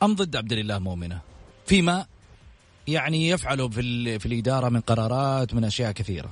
أم 0.02 0.14
ضد 0.14 0.36
عبد 0.36 0.52
الإله 0.52 0.78
مؤمنة 0.78 1.20
فيما 1.66 2.06
يعني 2.88 3.28
يفعله 3.28 3.68
في, 3.68 4.18
في 4.18 4.26
الإدارة 4.26 4.68
من 4.68 4.80
قرارات 4.80 5.54
من 5.54 5.64
أشياء 5.64 5.92
كثيرة 5.92 6.30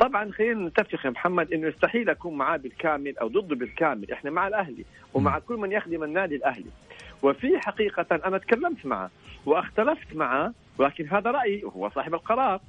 طبعا 0.00 0.30
خلينا 0.32 0.68
نتفق 0.68 1.04
يا 1.06 1.10
محمد 1.10 1.52
إنه 1.52 1.68
يستحيل 1.68 2.10
أكون 2.10 2.34
معاه 2.36 2.56
بالكامل 2.56 3.18
أو 3.18 3.28
ضده 3.28 3.56
بالكامل، 3.56 4.12
إحنا 4.12 4.30
مع 4.30 4.48
الأهلي 4.48 4.84
ومع 5.14 5.38
كل 5.38 5.56
من 5.56 5.72
يخدم 5.72 6.02
النادي 6.04 6.34
الأهلي. 6.36 6.70
وفي 7.22 7.58
حقيقة 7.58 8.06
أنا 8.26 8.38
تكلمت 8.38 8.86
معه 8.86 9.10
واختلفت 9.46 10.14
معه 10.14 10.52
ولكن 10.78 11.08
هذا 11.08 11.30
رأيي 11.30 11.64
وهو 11.64 11.90
صاحب 11.90 12.14
القرار 12.14 12.60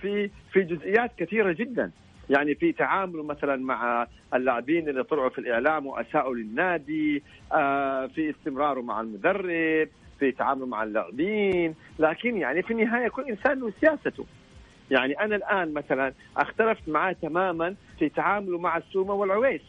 في 0.00 0.30
في 0.52 0.62
جزئيات 0.62 1.10
كثيرة 1.18 1.52
جدا. 1.52 1.90
يعني 2.30 2.54
في 2.54 2.72
تعامله 2.72 3.22
مثلا 3.22 3.56
مع 3.56 4.06
اللاعبين 4.34 4.88
اللي 4.88 5.04
طلعوا 5.04 5.28
في 5.28 5.38
الإعلام 5.38 5.86
وأساءوا 5.86 6.34
للنادي، 6.34 7.22
آه 7.52 8.06
في 8.06 8.30
استمراره 8.30 8.80
مع 8.80 9.00
المدرب، 9.00 9.88
في 10.18 10.32
تعامله 10.32 10.66
مع 10.66 10.82
اللاعبين، 10.82 11.74
لكن 11.98 12.36
يعني 12.36 12.62
في 12.62 12.72
النهاية 12.72 13.08
كل 13.08 13.22
إنسان 13.22 13.60
له 13.60 13.72
سياسته. 13.80 14.26
يعني 14.90 15.20
أنا 15.20 15.36
الآن 15.36 15.74
مثلا 15.74 16.12
اختلفت 16.36 16.88
معاه 16.88 17.12
تماما 17.12 17.74
في 17.98 18.08
تعامله 18.08 18.58
مع 18.58 18.76
السومة 18.76 19.14
والعويس. 19.14 19.62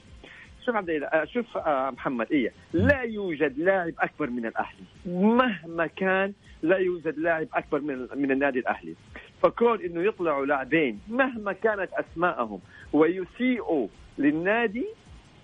شوف 0.66 0.76
عبد 0.76 0.90
آه، 0.90 1.26
شوف 1.26 1.58
آه، 1.58 1.90
محمد 1.90 2.32
إيه 2.32 2.52
لا 2.74 3.02
يوجد 3.02 3.60
لاعب 3.60 3.94
أكبر 4.00 4.30
من 4.30 4.46
الأهلي. 4.46 4.84
مهما 5.06 5.88
كان 5.88 6.34
لا 6.64 6.78
يوجد 6.78 7.20
لاعب 7.20 7.48
أكبر 7.54 7.82
من 7.82 8.08
من 8.16 8.32
النادي 8.32 8.60
الأهلي. 8.60 8.96
فكون 9.44 9.82
إنه 9.82 10.02
يطلعوا 10.02 10.46
لاعبين 10.46 11.00
مهما 11.10 11.54
كانت 11.54 11.90
أسماءهم 11.94 12.60
ويسيئوا 12.94 13.88
للنادي 14.18 14.86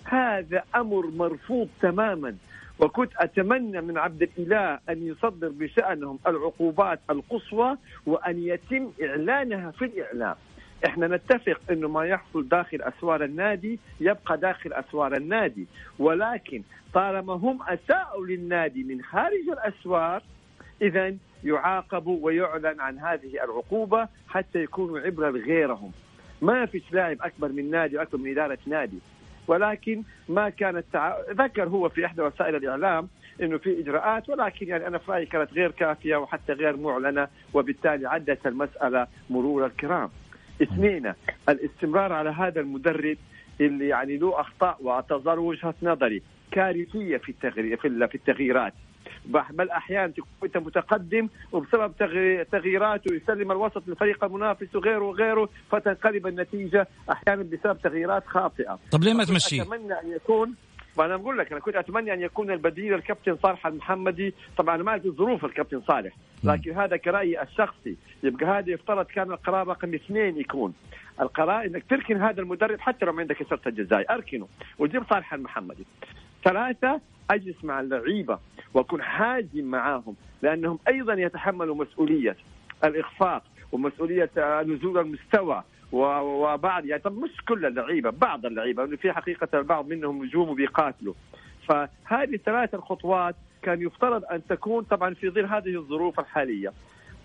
هذا 0.04 0.64
أمر 0.76 1.08
مرفوض 1.08 1.70
تماما 1.82 2.36
وكنت 2.80 3.12
أتمنى 3.18 3.82
من 3.82 3.98
عبد 3.98 4.22
الإله 4.22 4.80
أن 4.90 5.08
يصدر 5.08 5.50
بشأنهم 5.50 6.20
العقوبات 6.28 7.00
القصوى 7.10 7.78
وأن 8.06 8.44
يتم 8.44 8.92
إعلانها 9.04 9.72
في 9.72 9.86
الإعلام. 9.86 10.36
إحنا 10.86 11.08
نتفق 11.08 11.62
إنه 11.72 11.88
ما 11.88 12.06
يحصل 12.06 12.48
داخل 12.48 12.82
أسوار 12.82 13.24
النادي 13.24 13.80
يبقى 14.00 14.38
داخل 14.38 14.74
أسوار 14.74 15.16
النادي 15.18 15.68
ولكن 16.00 16.64
طالما 16.94 17.34
هم 17.34 17.60
أساءوا 17.68 18.26
للنادي 18.26 18.84
من 18.84 19.02
خارج 19.02 19.50
الأسوار 19.52 20.24
اذا 20.82 21.16
يعاقبوا 21.46 22.18
ويعلن 22.22 22.80
عن 22.80 23.00
هذه 23.00 23.44
العقوبة 23.44 24.08
حتى 24.28 24.64
يكونوا 24.64 25.00
عبرة 25.00 25.30
لغيرهم. 25.30 25.92
ما 26.42 26.66
فيش 26.66 26.84
لاعب 26.92 27.18
أكبر 27.22 27.50
من 27.50 27.72
نادي 27.72 27.98
وأكبر 27.98 28.18
من 28.18 28.32
إدارة 28.32 28.58
نادي. 28.68 29.00
ولكن 29.48 30.04
ما 30.30 30.50
كانت 30.50 30.86
تع... 30.94 31.18
ذكر 31.32 31.64
هو 31.64 31.90
في 31.90 32.06
إحدى 32.06 32.22
وسائل 32.22 32.56
الإعلام 32.56 33.08
إنه 33.42 33.58
في 33.58 33.80
إجراءات 33.80 34.30
ولكن 34.30 34.68
يعني 34.68 34.88
أنا 34.88 34.98
في 34.98 35.12
رأيي 35.12 35.26
كانت 35.26 35.54
غير 35.54 35.72
كافية 35.72 36.16
وحتى 36.16 36.54
غير 36.54 36.78
معلنة 36.78 37.28
وبالتالي 37.54 38.08
عدت 38.10 38.48
المسألة 38.48 39.08
مرور 39.30 39.66
الكرام. 39.66 40.10
اثنين 40.62 41.14
الاستمرار 41.50 42.14
على 42.14 42.30
هذا 42.30 42.62
المدرب 42.62 43.18
اللي 43.62 43.88
يعني 43.88 44.18
له 44.18 44.40
أخطاء 44.40 44.78
واعتذر 44.82 45.40
وجهة 45.40 45.74
نظري 45.84 46.22
كارثية 46.52 47.18
في 47.18 47.30
التغيير 47.30 47.78
في 48.08 48.16
التغييرات 48.16 48.74
بل 49.26 49.70
أحيانا 49.70 50.08
تكون 50.08 50.28
أنت 50.44 50.58
متقدم 50.58 51.30
وبسبب 51.52 51.94
تغييراته 52.52 53.14
يسلم 53.14 53.52
الوسط 53.52 53.88
للفريق 53.88 54.24
المنافس 54.24 54.76
وغيره 54.76 55.04
وغيره 55.04 55.50
فتنقلب 55.72 56.28
النتيجة 56.28 56.88
أحيانا 57.12 57.44
بسبب 57.44 57.82
تغييرات 57.82 58.28
خاطئة. 58.28 58.80
طب 58.92 59.04
ليه 59.04 59.14
ما 59.14 59.24
تمشيه؟ 59.24 59.62
أتمنى 59.62 59.94
أن 59.94 60.12
يكون 60.12 60.56
فانا 60.96 61.18
بقول 61.18 61.38
لك 61.38 61.52
أنا 61.52 61.62
كنت 61.62 61.76
أتمنى 61.76 62.14
أن 62.14 62.22
يكون 62.22 62.52
البديل 62.52 62.94
الكابتن 62.94 63.38
صالح 63.44 63.68
المحمدي. 63.68 64.34
طبعا 64.58 64.78
ما 64.78 64.92
اعرف 64.92 65.04
ظروف 65.04 65.46
الكابتن 65.46 65.82
صالح 65.82 66.14
لكن 66.44 66.72
هذا 66.72 66.98
كرأيي 66.98 67.42
الشخصي. 67.42 67.96
يبقى 68.24 68.46
هذا 68.46 68.72
يفترض 68.72 69.06
كان 69.06 69.32
القرار 69.32 69.68
رقم 69.68 69.94
اثنين 69.94 70.38
يكون. 70.38 70.74
القرار 71.22 71.66
إنك 71.66 71.84
تركن 71.90 72.22
هذا 72.22 72.42
المدرب 72.42 72.80
حتى 72.80 73.06
لو 73.06 73.14
ما 73.14 73.22
عندك 73.22 73.36
كسرت 73.36 73.68
الجزائر 73.68 74.10
أركنه. 74.10 74.48
وجيب 74.80 75.04
صالح 75.10 75.34
المحمدي. 75.34 75.86
ثلاثة 76.46 77.02
أجلس 77.32 77.64
مع 77.64 77.80
اللعيبة 77.80 78.40
وأكون 78.74 79.02
حازم 79.02 79.66
معاهم 79.66 80.16
لأنهم 80.42 80.80
أيضا 80.88 81.14
يتحملوا 81.14 81.76
مسؤولية 81.76 82.38
الإخفاق 82.84 83.44
ومسؤولية 83.72 84.30
نزول 84.62 84.98
المستوى 84.98 85.64
وبعض 85.92 86.86
يعني 86.86 87.02
طب 87.02 87.18
مش 87.18 87.32
كل 87.48 87.66
اللعيبة 87.66 88.10
بعض 88.10 88.46
اللعيبة 88.46 88.84
انه 88.84 88.96
في 88.96 89.12
حقيقة 89.12 89.48
البعض 89.54 89.88
منهم 89.88 90.26
نجوم 90.26 90.50
وبيقاتلوا. 90.50 91.14
فهذه 91.68 92.34
الثلاث 92.36 92.76
الخطوات 92.76 93.36
كان 93.62 93.82
يفترض 93.82 94.24
أن 94.26 94.42
تكون 94.50 94.84
طبعا 94.84 95.14
في 95.14 95.30
ظل 95.30 95.46
هذه 95.46 95.76
الظروف 95.76 96.20
الحالية. 96.20 96.74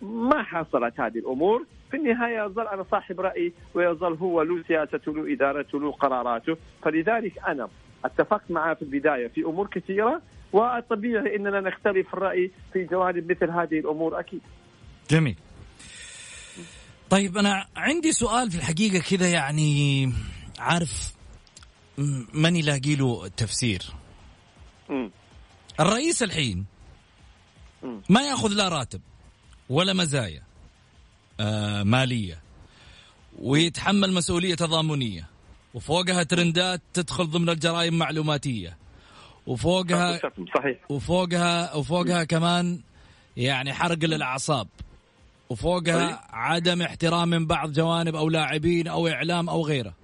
ما 0.03 0.43
حصلت 0.43 1.01
هذه 1.01 1.19
الأمور. 1.19 1.65
في 1.91 1.97
النهاية 1.97 2.45
يظل 2.45 2.67
أنا 2.69 2.85
صاحب 2.91 3.21
راي 3.21 3.53
ويظل 3.75 4.15
هو 4.15 4.43
له 4.43 4.63
سياسته 4.63 5.15
له 5.15 5.33
إدارته 5.33 5.81
له 5.81 5.93
قراراته. 5.93 6.57
فلذلك 6.83 7.33
أنا 7.49 7.69
اتفقت 8.05 8.51
معه 8.51 8.75
في 8.75 8.83
البداية 8.83 9.29
في 9.29 9.41
أمور 9.41 9.67
كثيرة 9.67 10.23
والطبيعي 10.53 11.37
إننا 11.37 11.61
نختلف 11.61 12.15
الرأي 12.15 12.51
في 12.73 12.85
جوانب 12.85 13.31
مثل 13.31 13.51
هذه 13.51 13.79
الأمور 13.79 14.21
أكيد. 14.21 14.41
جميل. 15.11 15.37
طيب 17.11 17.39
أنا 17.39 17.67
عندي 17.77 18.13
سؤال 18.13 18.51
في 18.51 18.57
الحقيقة 18.57 18.99
كذا 19.11 19.31
يعني 19.31 20.13
عارف 20.59 21.15
ماني 22.35 22.63
لاقي 22.63 22.97
له 22.97 23.29
تفسير. 23.29 23.83
الرئيس 25.81 26.23
الحين 26.23 26.67
ما 28.09 28.21
يأخذ 28.23 28.49
لا 28.53 28.69
راتب 28.69 29.01
ولا 29.69 29.93
مزايا 29.93 30.43
آه 31.41 31.83
مالية 31.83 32.43
ويتحمل 33.39 34.13
مسؤولية 34.13 34.55
تضامنية 34.55 35.29
وفوقها 35.75 36.23
ترندات 36.23 36.81
تدخل 36.93 37.27
ضمن 37.27 37.49
الجرائم 37.49 37.99
معلوماتية. 37.99 38.77
وفوقها 39.47 40.21
صحيح. 40.55 40.79
وفوقها 40.91 41.75
وفوقها 41.75 42.25
كمان 42.25 42.81
يعني 43.37 43.73
حرق 43.73 43.99
للأعصاب. 44.05 44.69
وفوقها 45.51 46.11
صحيح. 46.11 46.35
عدم 46.35 46.83
احترام 46.83 47.29
من 47.29 47.47
بعض 47.47 47.73
جوانب 47.73 48.17
أو 48.17 48.29
لاعبين 48.29 48.89
أو 48.89 49.09
إعلام 49.09 49.49
أو 49.49 49.67
غيره. 49.67 49.95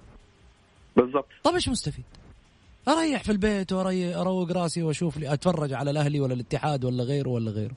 بالضبط. 0.96 1.29
طيب 1.44 1.55
إيش 1.55 1.68
مستفيد؟ 1.68 2.05
أريح 2.88 3.22
في 3.22 3.33
البيت 3.33 3.72
واروق 3.72 4.52
راسي 4.52 4.83
وأشوف 4.83 5.16
لي 5.16 5.33
أتفرج 5.33 5.72
على 5.72 5.90
الأهلي 5.90 6.20
ولا 6.20 6.35
الاتحاد 6.35 6.85
ولا 6.85 7.05
غيره 7.05 7.29
ولا 7.29 7.50
غيره. 7.50 7.74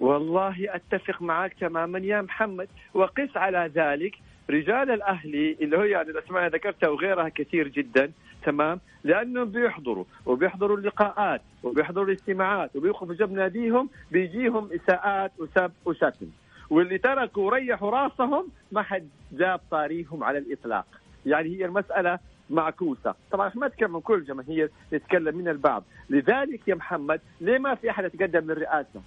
والله 0.00 0.54
أتفق 0.74 1.22
معك 1.22 1.54
تماما 1.60 1.98
يا 1.98 2.22
محمد 2.22 2.68
وقس 2.94 3.36
على 3.36 3.70
ذلك. 3.74 4.12
رجال 4.50 4.90
الأهلي 4.90 5.56
اللي 5.60 5.76
هو 5.78 5.82
يعني 5.82 6.10
الأسماء 6.10 6.46
اللي 6.46 6.58
ذكرتها 6.58 6.88
وغيرها 6.88 7.28
كثير 7.28 7.68
جدا 7.68 8.12
تمام؟ 8.44 8.80
لأنهم 9.04 9.44
بيحضروا 9.44 10.04
وبيحضروا 10.26 10.76
اللقاءات 10.76 11.42
وبيحضروا 11.62 12.06
الاجتماعات 12.06 12.76
وبيوقفوا 12.76 13.14
جنب 13.14 13.32
ناديهم 13.32 13.88
بيجيهم 14.10 14.68
إساءات 14.72 15.32
وسب 15.38 15.72
وشتم. 15.84 16.26
واللي 16.70 16.98
تركوا 16.98 17.46
وريحوا 17.46 17.90
راسهم 17.90 18.48
ما 18.72 18.82
حد 18.82 19.08
جاب 19.32 19.60
طاريهم 19.70 20.24
على 20.24 20.38
الإطلاق. 20.38 20.86
يعني 21.26 21.48
هي 21.48 21.64
المسألة 21.64 22.18
معكوسة. 22.50 23.14
طبعا 23.30 23.52
ما 23.54 23.66
اتكلم 23.66 23.92
من 23.92 24.00
كل 24.00 24.14
الجماهير 24.14 24.70
نتكلم 24.92 25.36
من 25.36 25.48
البعض. 25.48 25.84
لذلك 26.10 26.68
يا 26.68 26.74
محمد 26.74 27.20
ليه 27.40 27.58
ما 27.58 27.74
في 27.74 27.90
أحد 27.90 28.04
يتقدم 28.04 28.50
للرئاسه 28.52 29.02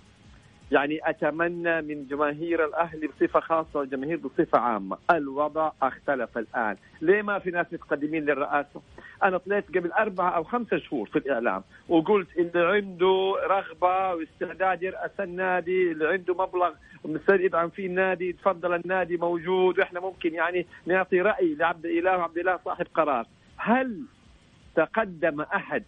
يعني 0.71 0.99
أتمنى 1.09 1.81
من 1.81 2.07
جماهير 2.07 2.65
الأهلي 2.65 3.07
بصفة 3.07 3.39
خاصة 3.39 3.79
والجماهير 3.79 4.17
بصفة 4.17 4.59
عامة، 4.59 4.97
الوضع 5.11 5.71
اختلف 5.81 6.37
الآن، 6.37 6.75
ليه 7.01 7.21
ما 7.21 7.39
في 7.39 7.51
ناس 7.51 7.65
متقدمين 7.71 8.25
للرئاسة؟ 8.25 8.81
أنا 9.23 9.37
طلعت 9.37 9.65
قبل 9.67 9.91
أربعة 9.91 10.29
أو 10.29 10.43
خمسة 10.43 10.77
شهور 10.77 11.09
في 11.09 11.19
الإعلام 11.19 11.63
وقلت 11.89 12.37
اللي 12.37 12.65
عنده 12.65 13.35
رغبة 13.49 14.13
واستعداد 14.13 14.83
يرأس 14.83 15.19
النادي، 15.19 15.91
اللي 15.91 16.07
عنده 16.07 16.33
مبلغ 16.33 16.71
مستعد 17.05 17.39
يدعم 17.39 17.69
فيه 17.69 17.87
النادي، 17.87 18.33
تفضل 18.33 18.73
النادي 18.73 19.17
موجود 19.17 19.79
وإحنا 19.79 19.99
ممكن 19.99 20.33
يعني 20.33 20.65
نعطي 20.85 21.21
رأي 21.21 21.55
لعبد 21.55 21.85
الاله 21.85 22.17
وعبد 22.17 22.37
الاله 22.37 22.59
صاحب 22.65 22.87
قرار. 22.93 23.25
هل 23.57 24.01
تقدم 24.75 25.41
أحد 25.41 25.83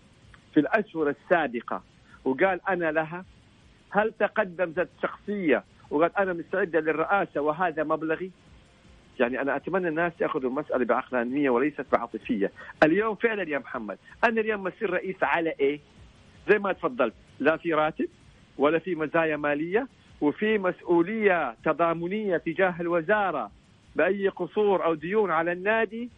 في 0.54 0.60
الأشهر 0.60 1.10
السابقة 1.10 1.84
وقال 2.26 2.60
أنا 2.70 2.91
لها؟ 2.91 3.26
هل 3.91 4.13
تقدم 4.19 4.71
ذات 4.75 4.89
شخصية 5.01 5.63
وقال 5.89 6.17
أنا 6.17 6.34
مستعدة 6.34 6.80
للرئاسة 6.80 7.41
وهذا 7.41 7.84
مبلغي؟ 7.84 8.32
يعني 9.19 9.41
أنا 9.41 9.56
أتمنى 9.56 9.88
الناس 9.88 10.13
يأخذوا 10.21 10.49
المسألة 10.49 10.86
بعقلانية 10.86 11.49
وليست 11.49 11.86
بعاطفية، 11.91 12.51
اليوم 12.84 13.15
فعلا 13.15 13.49
يا 13.49 13.60
محمد 13.60 13.97
أنا 14.23 14.41
اليوم 14.41 14.63
مسير 14.63 14.89
رئيس 14.89 15.15
على 15.21 15.54
إيه؟ 15.60 15.80
زي 16.49 16.60
ما 16.60 16.73
تفضلت 16.73 17.13
لا 17.39 17.58
في 17.58 17.73
راتب 17.73 18.08
ولا 18.58 18.80
في 18.80 18.95
مزايا 18.95 19.38
مالية 19.38 19.88
وفي 20.21 20.58
مسؤولية 20.58 21.56
تضامنية 21.65 22.38
تجاه 22.38 22.75
الوزارة 22.80 23.51
بأي 23.95 24.27
قصور 24.27 24.86
أو 24.86 24.93
ديون 24.93 25.32
على 25.32 25.51
النادي 25.51 26.10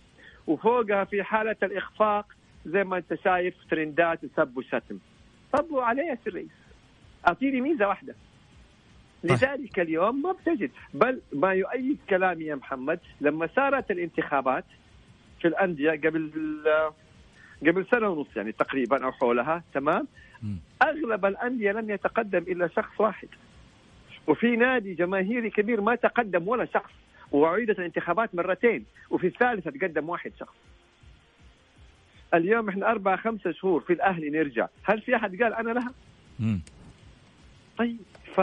وفوقها 0.48 1.04
في 1.04 1.24
حالة 1.24 1.56
الإخفاق 1.64 2.26
زي 2.66 2.84
ما 2.84 2.98
أنت 2.98 3.14
شايف 3.24 3.56
ترندات 3.72 4.20
وسب 4.24 4.58
وشتم. 4.58 4.98
طب 5.54 5.72
وعليه 5.72 6.04
يا 6.04 6.18
الرئيس؟ 6.28 6.63
اعطيني 7.28 7.62
ميزة 7.62 7.88
واحدة. 7.88 8.16
لذلك 9.24 9.80
اليوم 9.80 10.22
ما 10.22 10.32
بتجد. 10.32 10.72
بل 10.94 11.22
ما 11.34 11.54
يؤيد 11.54 11.98
كلامي 12.10 12.46
يا 12.46 12.56
محمد 12.56 13.00
لما 13.22 13.50
صارت 13.56 13.92
الانتخابات 13.92 14.66
في 15.42 15.48
الأندية 15.48 15.92
قبل 15.92 16.32
قبل 17.62 17.86
سنة 17.92 18.10
ونص 18.10 18.28
يعني 18.36 18.52
تقريبا 18.52 19.06
أو 19.06 19.12
حولها 19.12 19.64
تمام؟ 19.74 20.08
أغلب 20.82 21.26
الأندية 21.26 21.72
لم 21.72 21.90
يتقدم 21.90 22.44
إلا 22.48 22.68
شخص 22.68 23.02
واحد. 23.02 23.28
وفي 24.28 24.56
نادي 24.56 24.94
جماهيري 24.94 25.50
كبير 25.50 25.82
ما 25.82 25.96
تقدم 25.96 26.48
ولا 26.48 26.66
شخص 26.66 26.92
وعيدت 27.32 27.80
الانتخابات 27.80 28.36
مرتين 28.36 28.86
وفي 29.10 29.28
الثالثة 29.28 29.72
تقدم 29.72 30.10
واحد 30.10 30.32
شخص. 30.40 30.56
اليوم 32.34 32.70
إحنا 32.70 32.92
أربع 32.92 33.16
خمسة 33.16 33.52
شهور 33.52 33.82
في 33.82 33.94
الأهلي 33.94 34.30
نرجع. 34.30 34.68
هل 34.84 35.02
في 35.02 35.16
أحد 35.16 35.44
قال 35.44 35.54
أنا 35.54 35.72
لها؟ 35.72 35.92
طيب 37.78 37.98
ف 38.36 38.40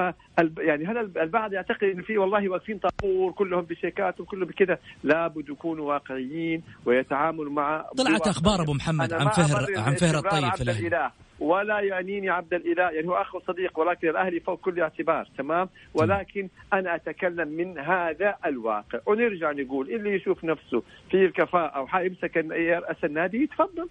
يعني 0.58 0.86
هل 0.86 0.98
البعض 0.98 1.52
يعتقد 1.52 1.84
إن 1.84 2.02
في 2.02 2.18
والله 2.18 2.48
واقفين 2.48 2.78
طابور 2.78 3.32
كلهم 3.32 3.60
بشيكات 3.60 4.20
وكلهم 4.20 4.44
بكذا 4.44 4.78
لابد 5.04 5.48
يكونوا 5.48 5.92
واقعيين 5.92 6.62
ويتعاملوا 6.86 7.52
مع 7.52 7.86
طلعت 7.96 8.28
أخبار 8.28 8.62
أبو 8.62 8.72
محمد 8.72 9.12
عن 9.12 9.28
فهر 9.28 9.66
عن 9.78 9.94
فهر 9.94 10.18
الطيب 10.18 10.54
في 10.54 10.62
الأهلي. 10.62 11.10
ولا 11.40 11.80
يعنيني 11.80 12.30
عبد 12.30 12.54
الإله 12.54 12.90
يعني 12.90 13.08
هو 13.08 13.14
أخ 13.14 13.34
وصديق 13.34 13.78
ولكن 13.78 14.08
الأهلي 14.08 14.40
فوق 14.40 14.60
كل 14.60 14.80
اعتبار 14.80 15.28
تمام؟ 15.38 15.68
ولكن 15.94 16.48
أنا 16.72 16.94
أتكلم 16.94 17.48
من 17.48 17.78
هذا 17.78 18.34
الواقع. 18.46 18.98
ونرجع 19.06 19.52
نقول 19.52 19.90
اللي 19.90 20.14
يشوف 20.14 20.44
نفسه 20.44 20.82
في 21.10 21.24
الكفاءة 21.24 21.80
وحيمسك 21.80 22.36
يرأس 22.36 23.04
النادي 23.04 23.42
يتفضل. 23.42 23.88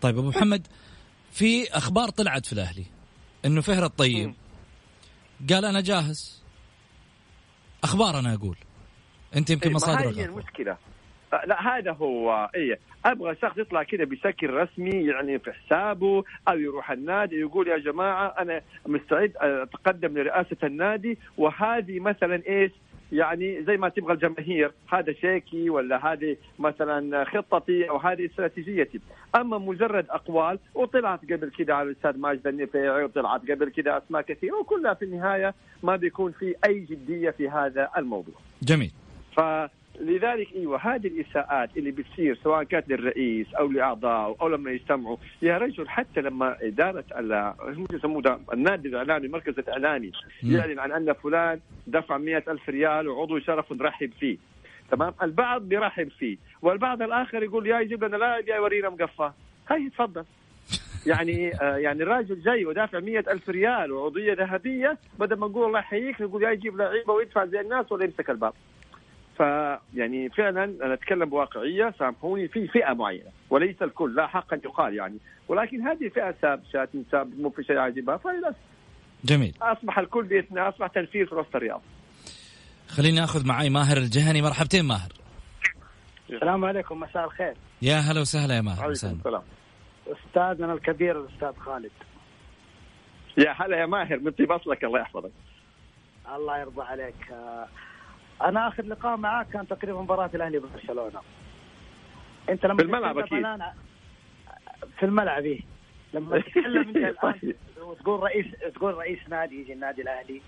طيب 0.00 0.18
أبو 0.18 0.28
محمد 0.28 0.66
في 1.32 1.76
أخبار 1.76 2.08
طلعت 2.08 2.46
في 2.46 2.52
الأهلي 2.52 2.84
إنه 3.44 3.60
فهر 3.60 3.84
الطيب 3.84 4.34
قال 5.50 5.64
أنا 5.64 5.80
جاهز. 5.80 6.44
أخبار 7.84 8.18
أنا 8.18 8.34
أقول 8.34 8.56
أنت 9.36 9.50
يمكن 9.50 9.68
إيه، 9.68 9.74
مصادر 9.74 10.08
هذه. 10.08 10.24
المشكلة. 10.24 10.76
آه، 11.32 11.46
لا 11.46 11.76
هذا 11.78 11.92
هو 11.92 12.50
اي 12.54 12.78
أبغى 13.04 13.36
شخص 13.42 13.58
يطلع 13.58 13.82
كذا 13.82 14.04
بشكل 14.04 14.50
رسمي 14.50 15.06
يعني 15.06 15.38
في 15.38 15.52
حسابه 15.52 16.24
أو 16.48 16.58
يروح 16.58 16.90
النادي 16.90 17.36
يقول 17.36 17.68
يا 17.68 17.78
جماعة 17.78 18.34
أنا 18.38 18.60
مستعد 18.86 19.32
أتقدم 19.36 20.18
لرئاسة 20.18 20.56
النادي 20.64 21.18
وهذه 21.38 22.00
مثلا 22.00 22.42
إيش؟ 22.48 22.72
يعني 23.14 23.62
زي 23.62 23.76
ما 23.76 23.88
تبغى 23.88 24.12
الجماهير 24.12 24.72
هذا 24.92 25.12
شيكي 25.12 25.70
ولا 25.70 26.12
هذه 26.12 26.36
مثلا 26.58 27.24
خطتي 27.24 27.90
أو 27.90 27.96
هذه 27.96 28.26
استراتيجيتي. 28.26 29.00
أما 29.36 29.58
مجرد 29.58 30.06
أقوال 30.10 30.58
وطلعت 30.74 31.20
قبل 31.32 31.50
كده 31.58 31.76
على 31.76 31.88
الأستاذ 31.88 32.18
ماجد 32.18 32.46
النفيعي 32.46 33.04
وطلعت 33.04 33.50
قبل 33.50 33.68
كده 33.68 33.98
أسماء 33.98 34.22
كثيرة 34.22 34.56
وكلها 34.56 34.94
في 34.94 35.04
النهاية 35.04 35.54
ما 35.82 35.96
بيكون 35.96 36.32
في 36.32 36.54
أي 36.66 36.80
جدية 36.80 37.30
في 37.30 37.48
هذا 37.48 37.90
الموضوع. 37.98 38.34
جميل. 38.62 38.92
فلذلك 39.98 40.52
إيوه 40.56 40.78
هذه 40.78 41.06
الإساءات 41.06 41.76
اللي 41.76 41.90
بتصير 41.90 42.38
سواء 42.44 42.62
كانت 42.62 42.88
للرئيس 42.88 43.54
أو 43.54 43.70
لاعضائه 43.70 44.36
أو 44.40 44.48
لما 44.48 44.70
يجتمعوا 44.70 45.16
يا 45.42 45.58
رجل 45.58 45.88
حتى 45.88 46.20
لما 46.20 46.56
إدارة 46.62 47.04
يسموه 47.92 48.40
النادي 48.52 48.88
الإعلامي 48.88 49.26
المركز 49.26 49.58
الإعلامي. 49.58 50.12
يعلن 50.42 50.78
عن 50.78 50.92
أن 50.92 51.12
فلان 51.12 51.60
دفع 51.86 52.18
مئة 52.18 52.52
ألف 52.52 52.68
ريال 52.68 53.08
وعضو 53.08 53.38
شرف 53.38 53.72
نرحب 53.72 54.10
فيه. 54.20 54.36
تمام؟ 54.90 55.14
البعض 55.22 55.62
بيرحب 55.62 56.08
فيه 56.08 56.36
والبعض 56.62 57.02
الآخر 57.02 57.42
يقول 57.42 57.66
يا 57.66 57.80
يجيب 57.80 58.04
لنا 58.04 58.16
لاعب 58.16 58.48
يا 58.48 58.56
يورينا 58.56 58.88
مقفاه 58.88 59.34
هاي 59.70 59.90
تفضل. 59.90 60.24
يعني 61.06 61.54
آه 61.62 61.76
يعني 61.76 62.02
الراجل 62.02 62.42
جاي 62.42 62.66
ودافع 62.66 63.00
مئة 63.00 63.32
ألف 63.32 63.48
ريال 63.48 63.92
وعضوية 63.92 64.34
ذهبية 64.34 64.98
بدل 65.18 65.36
ما 65.36 65.46
نقول 65.46 65.66
الله 65.66 65.78
يحييك 65.78 66.20
نقول 66.20 66.42
يا 66.42 66.50
يجيب 66.50 66.76
لعيبة 66.76 67.12
ويدفع 67.12 67.44
زي 67.44 67.60
الناس 67.60 67.92
ولا 67.92 68.04
يمسك 68.04 68.30
الباب. 68.30 68.52
فيعني 69.36 70.28
فعلا 70.28 70.64
أنا 70.64 70.94
أتكلم 70.94 71.30
بواقعية 71.30 71.94
سامحوني 71.98 72.48
في 72.48 72.68
فئة 72.68 72.92
معينة 72.92 73.30
وليس 73.50 73.82
الكل 73.82 74.14
لا 74.14 74.26
حقا 74.26 74.60
يقال 74.64 74.94
يعني. 74.94 75.18
ولكن 75.48 75.82
هذه 75.82 76.08
فئة 76.08 76.34
سابشات 76.42 76.90
ساب 77.10 77.40
مو 77.40 77.50
في 77.50 77.64
شيء 77.64 77.78
عاجبها 77.78 78.16
فللأسف. 78.16 78.56
جميل. 79.24 79.54
أصبح 79.62 79.98
الكل 79.98 80.22
باثنين 80.22 80.58
أصبح 80.58 80.86
تنفيذ 80.86 81.26
في 81.26 81.34
وسط 81.34 81.56
الرياض. 81.56 81.82
خليني 82.88 83.24
أخذ 83.24 83.46
معي 83.46 83.70
ماهر 83.70 83.96
الجهني. 83.96 84.42
مرحبتين 84.42 84.84
ماهر. 84.84 85.12
السلام 86.30 86.64
عليكم 86.64 87.00
مساء 87.00 87.24
الخير. 87.24 87.54
يا 87.82 87.96
هلا 87.96 88.20
وسهلا 88.20 88.56
يا 88.56 88.60
ماهر 88.60 88.82
عليكم. 88.82 88.92
السلام. 88.92 89.42
أستاذنا 90.06 90.72
الكبير 90.72 91.20
الأستاذ 91.20 91.52
خالد. 91.52 91.92
يا 93.38 93.54
هلا 93.58 93.76
يا 93.76 93.86
ماهر 93.86 94.18
من 94.18 94.30
طيب 94.30 94.52
اصلك 94.52 94.84
الله 94.84 95.00
يحفظك. 95.00 95.32
الله 96.34 96.58
يرضى 96.58 96.82
عليك. 96.82 97.14
آه، 97.32 97.68
أنا 98.42 98.68
آخر 98.68 98.82
لقاء 98.84 99.16
معاك 99.16 99.48
كان 99.48 99.68
تقريبا 99.68 100.00
مباراة 100.02 100.30
الأهلي 100.34 100.58
ببرشلونه 100.58 101.20
أنت 102.48 102.66
لما 102.66 102.76
في 102.76 102.82
الملعب. 102.82 103.20
الآن- 103.26 103.62
في 104.98 105.06
الملعب 105.06 105.44
إيه. 105.44 105.60
لما 106.14 106.38
تتكلم 106.40 106.88
أنت 106.88 106.96
الآن 106.96 107.54
وتقول 107.82 108.20
رئيس 108.22 108.46
تقول 108.74 108.94
رئيس 108.94 109.18
نادي 109.28 109.60
يجي 109.60 109.72
النادي 109.72 110.02
الأهلي. 110.02 110.40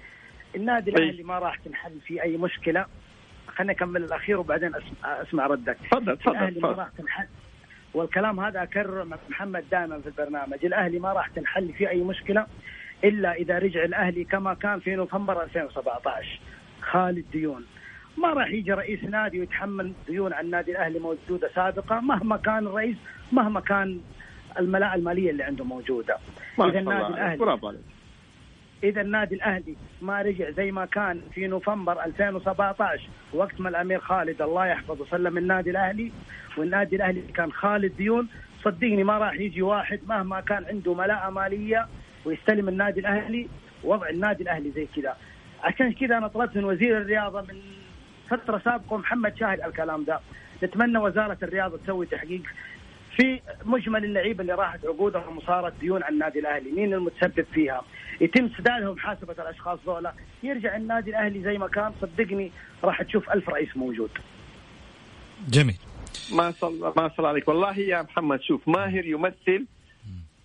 النادي 0.57 0.91
طيب. 0.91 1.01
الأهلي 1.03 1.23
ما 1.23 1.39
راح 1.39 1.57
تنحل 1.57 2.01
فيه 2.01 2.23
أي 2.23 2.37
مشكلة. 2.37 2.87
خليني 3.49 3.73
أكمل 3.73 4.05
الأخير 4.05 4.41
وبعدين 4.41 4.75
اسمع, 4.75 5.23
أسمع 5.23 5.47
ردك. 5.47 5.77
تفضل 5.91 6.17
تفضل 6.17 6.37
الأهلي 6.37 6.61
ما 6.61 6.69
راح 6.69 6.89
تنحل 6.99 7.27
والكلام 7.95 8.41
هذا 8.41 8.63
اكرره 8.63 9.05
مع 9.05 9.17
محمد 9.31 9.65
دائما 9.71 10.01
في 10.01 10.07
البرنامج. 10.07 10.65
الأهلي 10.65 10.99
ما 10.99 11.13
راح 11.13 11.29
تنحل 11.29 11.73
فيه 11.73 11.89
أي 11.89 12.01
مشكلة 12.03 12.47
إلا 13.05 13.33
إذا 13.33 13.59
رجع 13.59 13.85
الأهلي 13.85 14.25
كما 14.25 14.55
كان 14.55 14.81
في 14.81 14.95
نوفمبر 14.95 15.43
2017 15.43 16.41
خالد 16.83 17.25
ديون. 17.33 17.67
ما 18.17 18.33
راح 18.33 18.51
يجي 18.51 18.73
رئيس 18.73 19.05
نادي 19.05 19.41
ويتحمل 19.41 19.93
ديون 20.07 20.33
عن 20.33 20.45
النادي 20.45 20.71
الأهلي 20.71 20.99
موجودة 20.99 21.51
سابقة 21.55 22.01
مهما 22.01 22.37
كان 22.37 22.67
الرئيس 22.67 22.97
مهما 23.33 23.61
كان 23.61 24.01
الملاءه 24.59 24.95
المالية 24.95 25.31
اللي 25.31 25.43
عنده 25.43 25.65
موجودة. 25.65 26.17
إذا 26.61 26.79
النادي. 26.79 27.07
الاهلي 27.07 27.37
برافو 27.37 27.69
عليك. 27.69 27.81
إذا 28.85 29.01
النادي 29.01 29.35
الأهلي 29.35 29.77
ما 30.03 30.23
رجع 30.23 30.51
زي 30.51 30.73
ما 30.73 30.85
كان 30.85 31.21
في 31.35 31.47
نوفمبر 31.47 32.05
2017 32.05 33.03
وقت 33.33 33.61
ما 33.61 33.69
الأمير 33.69 34.01
خالد 34.01 34.43
الله 34.43 34.67
يحفظه 34.67 35.07
سلم 35.11 35.39
النادي 35.39 35.71
الأهلي 35.71 36.13
والنادي 36.57 36.97
الأهلي 36.97 37.21
كان 37.21 37.53
خالد 37.53 37.97
ديون 37.97 38.29
صدقني 38.65 39.05
ما 39.05 39.19
راح 39.19 39.35
يجي 39.35 39.63
واحد 39.63 40.01
مهما 40.09 40.41
كان 40.41 40.65
عنده 40.65 40.95
ملاءه 40.95 41.31
مالية 41.31 41.87
ويستلم 42.25 42.69
النادي 42.69 43.01
الأهلي 43.01 43.49
وضع 43.85 44.09
النادي 44.09 44.43
الأهلي 44.43 44.71
زي 44.71 44.87
كذا. 44.97 45.17
عشان 45.63 45.93
كذا 45.93 46.19
أنا 46.19 46.29
طلبت 46.29 46.57
من 46.57 46.65
وزير 46.65 46.99
الرياضة 46.99 47.41
من 47.41 47.61
فترة 48.31 48.59
سابقة 48.65 48.97
محمد 48.97 49.37
شاهد 49.39 49.61
على 49.61 49.71
الكلام 49.71 50.05
ده. 50.05 50.21
نتمنى 50.63 50.99
وزارة 50.99 51.39
الرياضه 51.43 51.77
تسوي 51.77 52.07
تحقيق 52.07 52.43
في 53.17 53.41
مجمل 53.65 54.05
اللعيبة 54.05 54.41
اللي 54.41 54.55
راحت 54.55 54.85
عقودهم 54.85 55.39
وصارت 55.39 55.73
ديون 55.81 56.03
على 56.03 56.13
النادي 56.13 56.39
الأهلي، 56.39 56.73
مين 56.73 56.95
المتسبب 56.95 57.47
فيها؟ 57.53 57.83
يتم 58.21 58.49
سدادهم 58.49 58.95
محاسبه 58.95 59.33
الأشخاص 59.33 59.79
ذولا، 59.87 60.13
يرجع 60.43 60.77
النادي 60.77 61.11
الأهلي 61.11 61.43
زي 61.43 61.59
ما 61.59 61.69
كان. 61.69 61.93
صدقني 62.01 62.53
راح 62.85 63.03
تشوف 63.03 63.31
ألف 63.31 63.49
رئيس 63.49 63.77
موجود. 63.77 64.11
جميل. 65.49 65.77
ما 66.33 66.53
شاء 66.61 66.71
الله 66.71 66.93
ما 66.97 67.09
شاء 67.09 67.19
الله 67.19 67.29
عليك. 67.29 67.49
والله 67.49 67.79
يا 67.79 68.03
محمد 68.03 68.41
شوف 68.41 68.69
ماهر 68.69 69.05
يمثل 69.07 69.67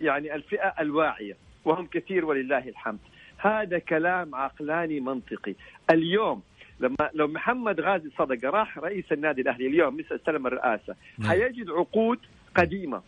يعني 0.02 0.36
الفئة 0.36 0.74
الواعية 0.80 1.38
وهم 1.65 1.88
كثير 1.88 2.26
ولله 2.26 2.70
الحمد. 2.70 3.00
هذا 3.38 3.80
كلام 3.80 4.36
عقلاني 4.36 5.00
منطقي. 5.00 5.56
اليوم 5.89 6.41
لما 6.82 7.10
لو 7.13 7.28
محمد 7.28 7.82
غازي 7.82 8.10
صدقه 8.17 8.50
راح 8.50 8.78
رئيس 8.78 9.12
النادي 9.12 9.41
الأهلي 9.41 9.67
اليوم 9.67 9.98
مثل 9.98 10.15
استلم 10.15 10.48
الرئاسة. 10.48 10.96
نعم. 11.17 11.30
حيجد 11.30 11.70
عقود 11.70 12.20
قديمة 12.56 13.02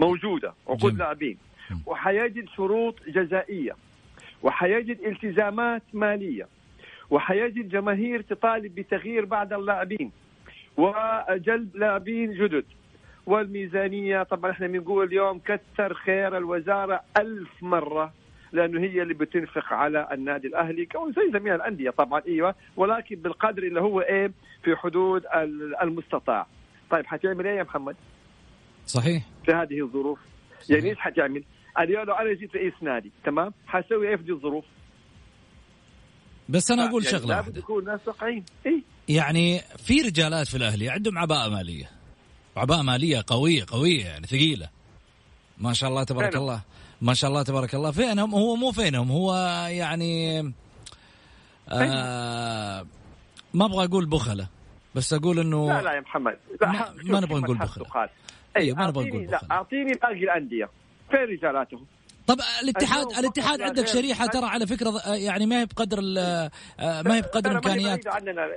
موجودة 0.00 0.54
عقود. 0.68 0.98
لاعبين. 0.98 1.38
وحيجد 1.86 2.48
شروط 2.56 2.94
جزائية. 3.08 3.76
وحيجد 4.42 4.98
التزامات 5.00 5.82
مالية. 5.92 6.48
وحيجد 7.10 7.68
جماهير 7.68 8.20
تطالب 8.22 8.74
بتغيير 8.74 9.24
بعض 9.24 9.52
اللاعبين. 9.52 10.12
وجلب 10.76 11.76
لاعبين 11.76 12.32
جدد. 12.32 12.64
والميزانية 13.26 14.22
طبعا 14.22 14.50
إحنا 14.50 14.66
بنقول 14.66 15.06
اليوم 15.06 15.38
كثر 15.38 15.94
خير 15.94 16.36
الوزارة 16.36 17.00
ألف 17.16 17.62
مرة. 17.62 18.12
لأنه 18.52 18.80
هي 18.80 19.02
اللي 19.02 19.14
بتنفق 19.14 19.72
على 19.72 20.08
النادي 20.12 20.46
الأهلي 20.48 20.86
كون 20.86 21.12
زي 21.12 21.38
جميع 21.38 21.54
الأندية 21.54 21.90
طبعا 21.90 22.22
أيوة 22.26 22.54
ولكن 22.76 23.16
بالقدر 23.16 23.62
اللي 23.62 23.80
هو 23.80 24.00
إيه 24.00 24.32
في 24.64 24.76
حدود 24.76 25.22
ال- 25.26 25.76
المستطاع. 25.82 26.46
طيب 26.90 27.06
حتعمل 27.06 27.46
إيه 27.46 27.58
يا 27.58 27.62
محمد؟ 27.62 27.96
صحيح. 28.86 29.22
في 29.46 29.52
هذه 29.52 29.80
الظروف. 29.84 30.18
يعني 30.70 30.90
إيش 30.90 30.98
حتعمل؟ 30.98 31.44
اليوم 31.78 32.04
لو 32.04 32.14
أنا 32.14 32.32
جيت 32.34 32.56
رئيس 32.56 32.74
نادي 32.82 33.12
تمام؟ 33.24 33.52
حسوي 33.66 34.08
إيه 34.08 34.16
في 34.16 34.22
دي 34.22 34.32
الظروف؟ 34.32 34.64
بس 36.48 36.70
أنا 36.70 36.88
أقول 36.88 37.04
يعني 37.04 37.18
شغلة 37.18 37.34
لابد 37.34 37.56
يكون 37.56 37.78
الناس 37.82 38.00
واقعيين. 38.08 38.44
إيه؟ 38.66 38.80
يعني 39.08 39.58
في 39.58 40.00
رجالات 40.00 40.46
في 40.48 40.56
الأهلي 40.56 40.88
عندهم 40.90 41.18
عباءة 41.18 41.48
مالية. 41.48 41.90
عباءة 42.56 42.82
مالية 42.82 43.24
قوية 43.26 43.64
قوية 43.68 44.04
يعني 44.04 44.26
ثقيلة. 44.26 44.68
ما 45.58 45.72
شاء 45.72 45.90
الله 45.90 46.04
تبارك؟ 46.04 46.36
الله. 46.36 46.60
ما 47.02 47.14
شاء 47.14 47.30
الله 47.30 47.42
تبارك 47.42 47.74
الله. 47.74 47.90
فينهم؟ 47.90 48.34
هو 48.34 48.56
مو 48.56 48.72
فينهم 48.72 49.10
هو 49.10 49.34
يعني 49.70 50.38
آه 51.72 52.86
ما 53.54 53.64
أبغى 53.64 53.84
أقول 53.84 54.06
بخلة 54.06 54.46
بس 54.94 55.12
أقول 55.12 55.38
إنه 55.38 55.68
لا 55.68 55.82
لا 55.82 55.92
يا 55.94 56.00
محمد. 56.00 56.38
لا 56.60 56.66
ما- 56.66 56.72
ما 56.72 56.86
شوف 57.02 57.10
نبغى 57.24 57.40
نقول 57.40 57.56
محمد 57.56 57.68
بخل. 57.68 57.84
سقال. 57.86 58.08
أيوة، 58.56 58.76
ما 58.78 58.86
نبغى 58.86 59.08
نقول 59.08 59.22
لا 59.22 59.30
بخل. 59.36 59.46
أعطيني 59.50 59.92
باقي 60.02 60.24
الأندية. 60.24 60.68
فين 61.10 61.20
رجالاتهم؟ 61.20 61.86
طب 62.26 62.36
الاتحاد 62.62 63.06
الاتحاد 63.18 63.60
عندك 63.62 63.86
شريحة. 63.86 64.26
ترى 64.26 64.46
على 64.46 64.66
فكرة 64.66 64.98
آه، 65.06 65.14
يعني 65.14 65.46
ما 65.46 65.60
هي 65.60 65.66
بقدر 65.66 65.98
ال- 65.98 66.18
آه، 66.18 67.02
ما 67.02 67.16
هي 67.16 67.20
بقدر 67.22 67.52
إمكانيات. 67.52 68.06
عننا. 68.06 68.48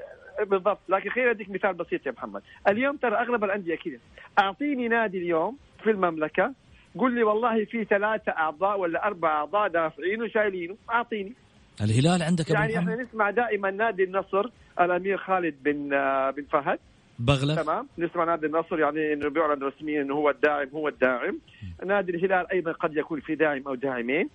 بالضبط. 0.50 0.80
لكن 0.90 1.10
خليني 1.10 1.32
أديك 1.32 1.50
مثال 1.50 1.74
بسيط 1.74 2.06
يا 2.06 2.12
محمد. 2.12 2.42
اليوم 2.68 2.98
ترى 2.98 3.16
أغلب 3.16 3.44
الأندية 3.44 3.76
كذا. 3.76 3.98
أعطيني 4.40 4.88
نادي 4.88 5.18
اليوم 5.18 5.58
في 5.84 5.90
المملكة 5.92 6.54
قل 7.00 7.16
لي 7.16 7.24
والله 7.24 7.66
في 7.66 7.84
ثلاثة 7.86 8.32
أعضاء 8.32 8.80
ولا 8.80 9.08
أربع 9.08 9.30
أعضاء 9.30 9.68
دافعين 9.68 10.22
وشايلينه 10.22 10.76
أعطيني. 10.90 11.34
الهلال 11.82 12.24
عندك 12.24 12.50
يعني 12.50 12.78
إحنا 12.78 12.96
نسمع 12.96 13.30
دائما 13.30 13.72
نادي 13.72 14.04
النصر 14.04 14.50
الأمير 14.82 15.18
خالد 15.18 15.56
بن 15.64 15.94
آه، 15.94 16.32
بن 16.32 16.44
فهد. 16.52 16.80
بغله 17.20 17.56
تمام. 17.56 17.88
نسمع 17.98 18.24
نادي 18.24 18.46
النصر 18.46 18.80
يعني 18.80 19.14
إنه 19.14 19.30
بيعلن 19.30 19.64
رسميا 19.64 20.02
إنه 20.02 20.14
هو 20.14 20.30
الداعم 20.30 20.68
هو 20.74 20.88
الداعم. 20.88 21.40
نادي 21.86 22.12
الهلال 22.12 22.52
أيضا 22.52 22.72
قد 22.72 22.98
يكون 22.98 23.20
في 23.20 23.36
داعم 23.36 23.62
أو 23.68 23.76
داعمين. 23.76 24.30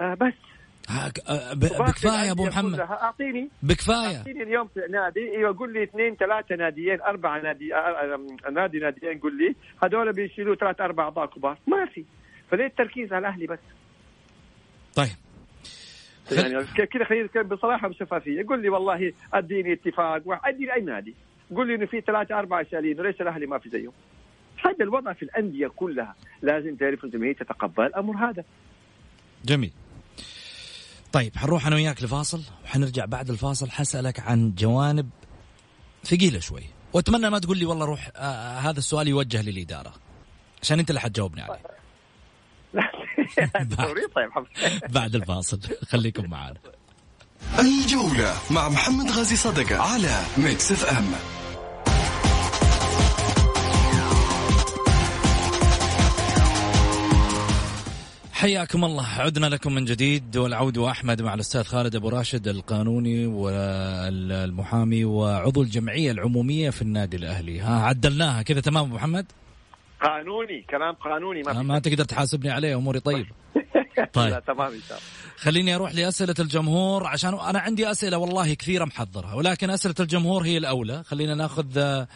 آه 0.00 0.14
بس. 0.14 0.32
بكفاية 1.54 2.26
يا 2.26 2.32
أبو 2.32 2.46
محمد. 2.46 2.80
أعطيني. 2.80 3.48
بكفاية. 3.62 4.16
أعطيني 4.16 4.42
اليوم 4.42 4.66
في 4.66 4.80
نادي. 4.90 5.30
أيوه 5.36 5.58
قول 5.58 5.72
لي 5.72 5.82
اثنين 5.82 6.16
ثلاثة 6.16 6.56
ناديين 6.56 7.00
أربعة 7.00 7.40
نادي 7.40 7.68
نادي 8.52 8.78
ناديين 8.78 9.18
قول 9.18 9.38
لي. 9.38 9.54
هذول 9.84 10.12
بيشيلوا 10.12 10.54
ثلاث 10.54 10.80
أربع 10.80 11.04
اعضاء 11.04 11.26
كبار. 11.26 11.58
ما 11.66 11.86
في. 11.86 12.04
فليه 12.50 12.66
التركيز 12.66 13.12
على 13.12 13.28
الأهلي 13.28 13.46
بس؟ 13.46 13.58
طيب. 14.94 15.08
يعني 16.32 16.64
كذا 16.64 17.04
خلينا 17.04 17.24
نتكلم 17.24 17.48
بصراحة 17.48 17.88
وشفافيه 17.88 18.46
قول 18.48 18.62
لي 18.62 18.68
والله 18.68 19.12
أديني 19.34 19.72
اتفاق 19.72 20.22
أديني 20.46 20.74
أي 20.74 20.80
نادي. 20.80 21.14
قول 21.54 21.68
لي 21.68 21.74
إنه 21.74 21.86
في 21.86 22.00
ثلاثة 22.00 22.38
أربعة 22.38 22.66
سالين 22.70 23.00
وليش 23.00 23.20
الأهلي 23.20 23.46
ما 23.46 23.58
في 23.58 23.68
زيهم؟ 23.68 23.92
هذا 24.64 24.84
الوضع 24.84 25.12
في 25.12 25.22
الأندية 25.22 25.68
كلها. 25.68 26.14
لازم 26.42 26.76
تعرف 26.76 27.04
الجماهير 27.04 27.34
تتقبل 27.34 27.84
الأمر 27.84 28.16
هذا. 28.16 28.44
جميل. 29.44 29.72
طيب 31.14 31.36
حنروح 31.36 31.66
أنا 31.66 31.76
وياك 31.76 32.02
لفاصل 32.02 32.42
وحنرجع 32.64 33.04
بعد 33.04 33.30
الفاصل. 33.30 33.70
حسألك 33.70 34.20
عن 34.20 34.54
جوانب 34.54 35.10
ثقيلة 36.04 36.40
شوي. 36.40 36.62
وأتمنى 36.92 37.30
ما 37.30 37.38
تقول 37.38 37.58
لي 37.58 37.64
والله 37.64 37.86
روح 37.86 38.10
آه 38.16 38.58
هذا 38.58 38.78
السؤال 38.78 39.08
يوجه 39.08 39.42
للإدارة 39.42 39.94
عشان 40.62 40.78
أنت 40.78 40.90
اللي 40.90 41.00
حتجاوبني 41.00 41.42
عليه. 41.42 41.60
طيب 44.16 44.30
بعد 44.88 45.14
الفاصل. 45.14 45.60
خليكم 45.92 46.30
معنا 46.30 46.56
الجولة 47.58 48.34
مع 48.50 48.68
محمد 48.68 49.10
غازي 49.10 49.36
صدقة 49.36 49.82
على 49.82 50.22
Mix 50.38 50.72
FM 50.72 51.33
حياكم 58.44 58.84
الله. 58.84 59.06
عدنا 59.06 59.46
لكم 59.46 59.74
من 59.74 59.84
جديد 59.84 60.36
والعود 60.36 60.78
واحمد 60.78 61.22
مع 61.22 61.34
الأستاذ 61.34 61.62
خالد 61.62 61.96
أبو 61.96 62.08
راشد 62.08 62.48
القانوني 62.48 63.26
والمحامي 63.26 65.04
وعضو 65.04 65.62
الجمعية 65.62 66.10
العمومية 66.10 66.70
في 66.70 66.82
النادي 66.82 67.16
الأهلي. 67.16 67.60
ها 67.60 67.80
عدلناها 67.80 68.42
كذا 68.42 68.60
تمام 68.60 68.84
أبو 68.84 68.94
محمد؟ 68.94 69.32
قانوني 70.02 70.64
كلام 70.70 70.94
قانوني 70.94 71.42
ما, 71.42 71.62
ما 71.62 71.78
تقدر 71.78 72.04
تحاسبني 72.04 72.50
عليه 72.50 72.74
أموري 72.74 73.00
طيب. 73.00 73.26
طيب. 74.12 74.32
لا 74.32 74.40
تمام 74.40 74.72
إن 74.72 74.80
شاء 74.88 74.98
الله. 74.98 75.08
خليني 75.36 75.74
أروح 75.74 75.94
لأسئلة 75.94 76.34
الجمهور 76.38 77.06
عشان 77.06 77.34
أنا 77.34 77.58
عندي 77.58 77.90
أسئلة 77.90 78.18
والله 78.18 78.54
كثيرة 78.54 78.84
محضرها 78.84 79.34
ولكن 79.34 79.70
أسئلة 79.70 79.94
الجمهور 80.00 80.42
هي 80.42 80.58
الأولى. 80.58 81.04
خلينا 81.04 81.34
ناخذ 81.34 81.78
آه، 81.78 82.08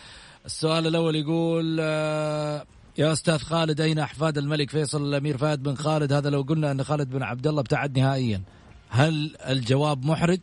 السؤال 0.47 0.87
الأول 0.87 1.17
يقول 1.17 1.79
آه، 1.81 2.65
يا 2.99 3.13
أستاذ 3.13 3.39
خالد 3.39 3.81
أين 3.81 3.99
أحفاد 3.99 4.39
الملك 4.39 4.71
فيصل 4.71 5.09
الأمير 5.09 5.37
فهد 5.37 5.63
بن 5.63 5.75
خالد؟ 5.75 6.13
هذا 6.13 6.31
لو 6.31 6.43
قلنا 6.43 6.71
أن 6.71 6.83
خالد 6.83 7.11
بن 7.11 7.23
عبد 7.23 7.47
الله 7.47 7.61
ابتعد 7.61 7.99
نهائيا. 7.99 8.43
هل 8.91 9.37
الجواب 9.51 10.05
محرج؟ 10.05 10.41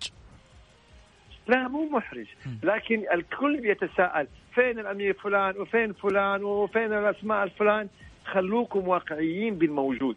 لا 1.48 1.68
مو 1.68 1.90
محرج. 1.90 2.26
لكن 2.64 3.04
الكل 3.14 3.62
بيتساءل 3.62 4.28
فين 4.54 4.80
الأمير 4.80 5.14
فلان 5.14 5.58
وفين 5.58 5.94
فلان 5.94 6.44
وفين 6.44 6.94
الأسماء 6.94 7.44
الفلان؟ 7.44 7.88
خلوكم 8.26 8.88
واقعيين 8.88 9.56
بالموجود. 9.56 10.16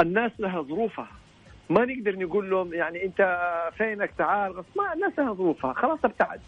الناس 0.00 0.32
لها 0.38 0.62
ظروفها. 0.62 1.08
ما 1.70 1.84
نقدر 1.84 2.18
نقول 2.18 2.50
لهم 2.50 2.74
يعني 2.74 3.04
أنت 3.04 3.38
فينك 3.78 4.10
تعال 4.18 4.54
ما 4.76 4.92
الناس 4.94 5.18
لها 5.18 5.32
ظروفها. 5.32 5.72
خلاص 5.72 5.98
ابتعد. 6.04 6.40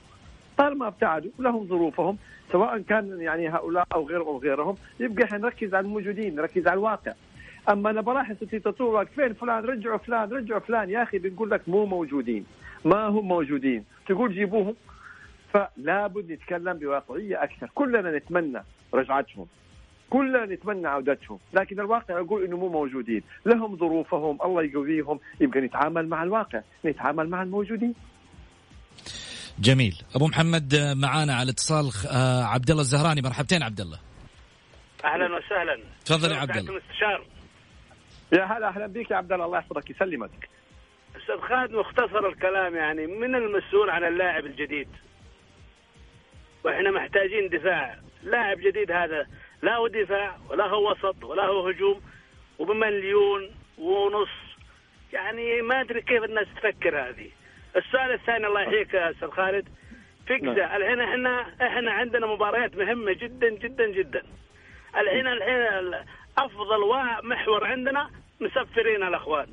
طالما 0.60 0.86
ابتعدوا 0.86 1.30
لهم 1.38 1.66
ظروفهم 1.66 2.18
سواء 2.52 2.78
كان 2.78 3.20
يعني 3.20 3.48
هؤلاء 3.48 3.86
أو 3.94 4.08
غيرهم 4.08 4.26
أو 4.26 4.38
غيرهم 4.38 4.74
يبقى 5.00 5.24
إحنا 5.24 5.38
نركز 5.38 5.74
على 5.74 5.84
الموجودين 5.84 6.34
نركز 6.34 6.66
على 6.66 6.78
الواقع. 6.78 7.12
أما 7.68 7.90
أنا 7.90 8.00
بلاحظ 8.00 8.36
في 8.36 8.58
تطور 8.58 9.04
فين 9.04 9.32
فلان؟ 9.32 9.64
رجعوا 9.64 9.98
فلان 9.98 10.30
رجعوا 10.30 10.60
فلان. 10.60 10.90
يا 10.90 11.02
أخي 11.02 11.18
بنقول 11.18 11.50
لك 11.50 11.68
مو 11.68 11.86
موجودين. 11.86 12.44
ما 12.84 13.06
هم 13.06 13.28
موجودين. 13.28 13.84
تقول 14.06 14.34
جيبوهم. 14.34 14.74
فلا 15.52 16.06
بد 16.06 16.32
نتكلم 16.32 16.72
بواقعية 16.72 17.42
أكثر. 17.42 17.70
كلنا 17.74 18.16
نتمنى 18.18 18.62
رجعتهم. 18.94 19.46
كلنا 20.10 20.46
نتمنى 20.46 20.86
عودتهم. 20.88 21.38
لكن 21.52 21.80
الواقع 21.80 22.18
يقول 22.18 22.44
إنه 22.44 22.56
مو 22.56 22.68
موجودين. 22.68 23.22
لهم 23.46 23.76
ظروفهم 23.76 24.38
الله 24.44 24.62
يقويهم 24.62 25.20
يبقى 25.40 25.60
نتعامل 25.60 26.08
مع 26.08 26.22
الواقع 26.22 26.60
نتعامل 26.84 27.28
مع 27.28 27.42
الموجودين. 27.42 27.94
جميل. 29.60 30.02
أبو 30.14 30.26
محمد 30.26 30.74
معانا 30.96 31.34
على 31.34 31.50
اتصال 31.50 31.90
آه، 32.10 32.44
عبد 32.44 32.70
الله 32.70 32.82
الزهراني. 32.82 33.22
مرحبتين 33.22 33.62
عبد 33.62 33.80
الله 33.80 33.98
أهلا 35.04 35.36
وسهلا. 35.36 35.80
تفضل 36.04 36.32
يا 36.32 36.36
عبد 36.36 36.56
الله 36.56 36.72
مستشار 36.72 37.24
يا 38.32 38.44
هلا 38.44 38.68
أهلا 38.68 38.86
بك 38.86 39.10
يا 39.10 39.16
عبد 39.16 39.32
الله 39.32 39.44
الله 39.44 39.58
يحفظك 39.58 39.90
يسلمك. 39.90 40.48
أستاذ 41.16 41.40
خالد 41.48 41.72
مختصر 41.72 42.26
الكلام 42.28 42.76
يعني 42.76 43.06
من 43.06 43.34
المسؤول 43.34 43.90
عن 43.90 44.04
اللاعب 44.04 44.46
الجديد؟ 44.46 44.88
وإحنا 46.64 46.90
محتاجين 46.90 47.48
دفاع. 47.48 47.98
لاعب 48.22 48.58
جديد 48.58 48.90
هذا 48.90 49.26
لا 49.62 49.76
هو 49.76 49.88
دفاع 49.88 50.38
ولا 50.48 50.64
هو 50.64 50.90
وسط 50.90 51.24
ولا 51.24 51.44
هو 51.44 51.68
هجوم 51.68 52.00
وبمليون 52.58 53.50
ونص. 53.78 54.36
يعني 55.12 55.62
ما 55.62 55.80
أدري 55.80 56.02
كيف 56.02 56.24
الناس 56.24 56.46
تفكر 56.56 57.08
هذه. 57.08 57.30
السؤال 57.76 58.12
الثاني 58.12 58.46
الله 58.46 58.60
يحييك 58.60 58.94
يا 58.94 59.10
أستاذ 59.10 59.30
خالد. 59.30 59.68
فقزة 60.28 60.52
نعم. 60.54 60.82
الحين 60.82 61.00
إحنا 61.00 61.46
إحنا 61.66 61.92
عندنا 61.92 62.26
مباريات 62.26 62.76
مهمة 62.76 63.12
جدا 63.12 63.50
جدا 63.50 63.90
جدا. 63.90 64.22
الحين 64.96 65.26
الحين 65.26 65.94
أفضل 66.38 66.80
محور 67.22 67.66
عندنا 67.66 68.10
مسفرين 68.40 69.02
الأخوان. 69.02 69.46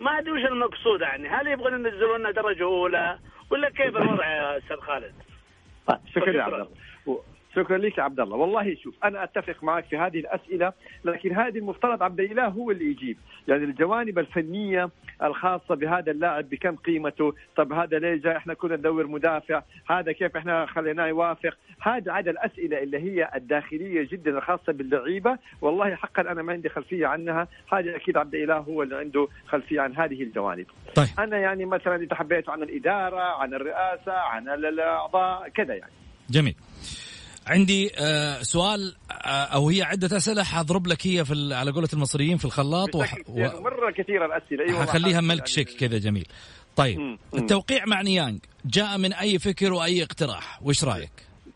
ما 0.00 0.18
أدري 0.18 0.32
وش 0.32 0.44
المقصود 0.44 1.00
يعني. 1.00 1.28
هل 1.28 1.46
يبغون 1.46 1.72
ينزلون 1.72 2.20
لنا 2.20 2.30
درجة 2.30 2.62
أولى 2.62 3.18
ولا 3.50 3.70
كيف 3.70 3.96
الوضع 3.96 4.26
يا 4.26 4.58
أستاذ 4.58 4.76
خالد؟ 4.76 5.14
طيب، 5.86 5.98
شكرا. 6.14 6.32
يا 6.32 6.42
عبد 6.42 6.54
الله 6.54 6.68
شكرا 7.56 7.78
لك 7.78 7.98
عبد 7.98 8.20
الله. 8.20 8.36
والله 8.36 8.74
شوف 8.74 8.94
أنا 9.04 9.24
أتفق 9.24 9.64
معك 9.64 9.84
في 9.84 9.96
هذه 9.98 10.18
الأسئلة 10.18 10.72
لكن 11.04 11.32
هذه 11.32 11.58
المفترض 11.58 12.02
عبد 12.02 12.20
الإله 12.20 12.46
هو 12.46 12.70
اللي 12.70 12.90
يجيب. 12.90 13.18
يعني 13.48 13.64
الجوانب 13.64 14.18
الفنية 14.18 14.90
الخاصة 15.22 15.74
بهذا 15.74 16.10
اللاعب 16.10 16.50
بكم 16.50 16.76
قيمته؟ 16.76 17.34
طب 17.56 17.72
هذا 17.72 17.98
ليه 17.98 18.14
جاي؟ 18.14 18.36
إحنا 18.36 18.54
كنا 18.54 18.76
ندور 18.76 19.06
مدافع. 19.06 19.62
هذا 19.90 20.12
كيف 20.12 20.36
إحنا 20.36 20.66
خليناه 20.66 21.06
يوافق؟ 21.06 21.56
هذا 21.80 22.12
عدا 22.12 22.30
الأسئلة 22.30 22.82
اللي 22.82 22.98
هي 22.98 23.30
الداخلية 23.34 24.08
جدا 24.12 24.38
الخاصه 24.38 24.72
باللعيبة. 24.72 25.38
والله 25.60 25.94
حقا 25.94 26.22
أنا 26.22 26.42
ما 26.42 26.52
عندي 26.52 26.68
خلفية 26.68 27.06
عنها. 27.06 27.48
هذا 27.72 27.96
أكيد 27.96 28.16
عبد 28.16 28.34
الإله 28.34 28.56
هو 28.56 28.82
اللي 28.82 28.96
عنده 28.96 29.28
خلفية 29.46 29.80
عن 29.80 29.96
هذه 29.96 30.22
الجوانب. 30.22 30.66
طيب. 30.94 31.08
أنا 31.18 31.38
يعني 31.38 31.64
مثلا 31.64 31.96
إذا 31.96 32.14
حبيت 32.14 32.48
عن 32.48 32.62
الإدارة 32.62 33.20
عن 33.20 33.54
الرئاسة 33.54 34.12
عن 34.12 34.48
الأعضاء 34.48 35.48
كذا 35.48 35.74
يعني. 35.74 35.92
جميل. 36.30 36.54
عندي 37.46 37.90
آه 37.98 38.42
سؤال 38.42 38.96
آه 39.10 39.26
أو 39.26 39.68
هي 39.68 39.82
عدة 39.82 40.16
أسئلة 40.16 40.42
حاضرب 40.42 40.86
لك 40.86 41.06
هي 41.06 41.24
في 41.24 41.54
على 41.54 41.70
قولة 41.70 41.88
المصريين 41.92 42.36
في 42.36 42.44
الخلاط 42.44 42.94
وح... 42.94 43.14
و... 43.28 43.40
مرة 43.60 43.90
كثيرة 43.90 44.26
الأسئلة. 44.26 44.64
أيوه 44.64 44.86
حخليها 44.86 45.20
ملك 45.20 45.46
شيك 45.46 45.68
كذا 45.68 45.98
جميل. 45.98 46.26
طيب 46.76 46.98
مم. 46.98 47.18
التوقيع 47.34 47.84
مع 47.86 48.02
نيانج 48.02 48.40
جاء 48.64 48.98
من 48.98 49.12
أي 49.12 49.38
فكر 49.38 49.72
وأي 49.72 50.02
اقتراح؟ 50.02 50.62
وش 50.62 50.84
رأيك؟ 50.84 51.12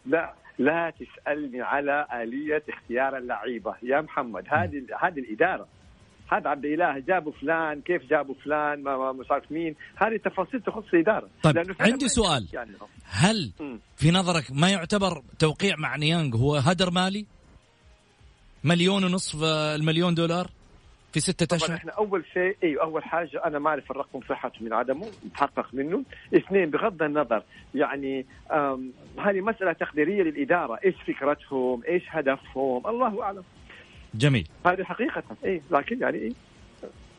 لا 0.07 0.35
لا 0.59 0.93
تسألني 1.01 1.63
على 1.63 2.07
آلية 2.23 2.63
اختيار 2.69 3.19
اللعيبة. 3.19 3.75
يا 3.83 4.01
محمد 4.01 4.45
هذه 4.49 4.83
هذه 5.03 5.19
الإدارة. 5.19 5.69
هذا 6.33 6.49
عبد 6.51 6.65
الإله 6.65 6.99
جابوا 6.99 7.33
فلان 7.33 7.81
كيف 7.81 8.03
جابوا 8.03 8.35
فلان 8.45 8.83
ما 8.83 9.13
مش 9.13 9.31
عارف 9.31 9.53
مين. 9.53 9.75
هذه 9.97 10.17
تفاصيل 10.17 10.61
تخص 10.61 10.85
الإدارة. 10.95 11.29
طيب 11.43 11.77
عندي 11.81 12.09
سؤال. 12.09 12.49
يعني 12.53 12.71
هل 13.05 13.53
في 13.97 14.11
نظرك 14.11 14.45
ما 14.53 14.71
يعتبر 14.71 15.23
توقيع 15.39 15.77
مع 15.77 15.97
نيانج 15.97 16.35
هو 16.37 16.57
هدر 16.57 16.91
مالي؟ 16.91 17.27
مليون 18.65 19.05
ونصف 19.05 19.43
آه، 19.43 19.75
المليون 19.75 20.15
دولار 20.15 20.47
في 21.13 21.21
ستة 21.21 21.57
أشهر؟ 21.57 21.77
إحنا 21.77 21.93
أول 21.93 22.25
شيء 22.33 22.57
أيوه 22.63 22.83
أول 22.83 23.05
حاجة 23.05 23.45
أنا 23.45 23.59
ما 23.59 23.71
أعرف 23.71 23.91
الرقم 23.91 24.21
صحته 24.29 24.65
من 24.65 24.73
عدمه 24.73 25.07
متحقق 25.25 25.75
منه. 25.75 26.05
اثنين 26.37 26.71
بغض 26.71 27.03
النظر 27.03 27.43
يعني 27.75 28.27
هذه 29.19 29.41
مسألة 29.41 29.73
تقديرية 29.73 30.23
للإدارة. 30.23 30.79
إيش 30.85 30.95
فكرتهم؟ 31.07 31.83
إيش 31.89 32.03
هدفهم؟ 32.09 32.87
الله 32.87 33.23
أعلم. 33.23 33.43
جميل. 34.19 34.49
هذه 34.67 34.83
حقيقة. 34.83 35.23
اي 35.45 35.63
لكن 35.71 36.01
يعني 36.01 36.19
اي 36.19 36.35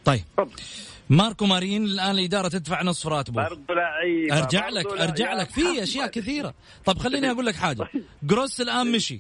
طيب. 0.05 0.21
فضل. 0.37 0.51
ماركو 1.09 1.45
مارين 1.45 1.83
الآن 1.83 2.11
الإدارة 2.11 2.47
تدفع 2.47 2.83
نصف 2.83 3.07
راتبه. 3.07 3.49
برضه 3.49 3.73
لعيب 3.73 4.31
أرجع 4.31 4.69
لك 4.69 4.85
أرجع 4.85 5.33
لك. 5.33 5.49
في 5.49 5.83
أشياء 5.83 6.07
كثيرة. 6.07 6.53
طب 6.85 6.97
خليني 6.97 7.31
أقول 7.31 7.45
لك 7.45 7.55
حاجة. 7.55 7.77
طيب. 7.83 8.03
جروس 8.23 8.61
الآن 8.61 8.91
مشي. 8.91 9.19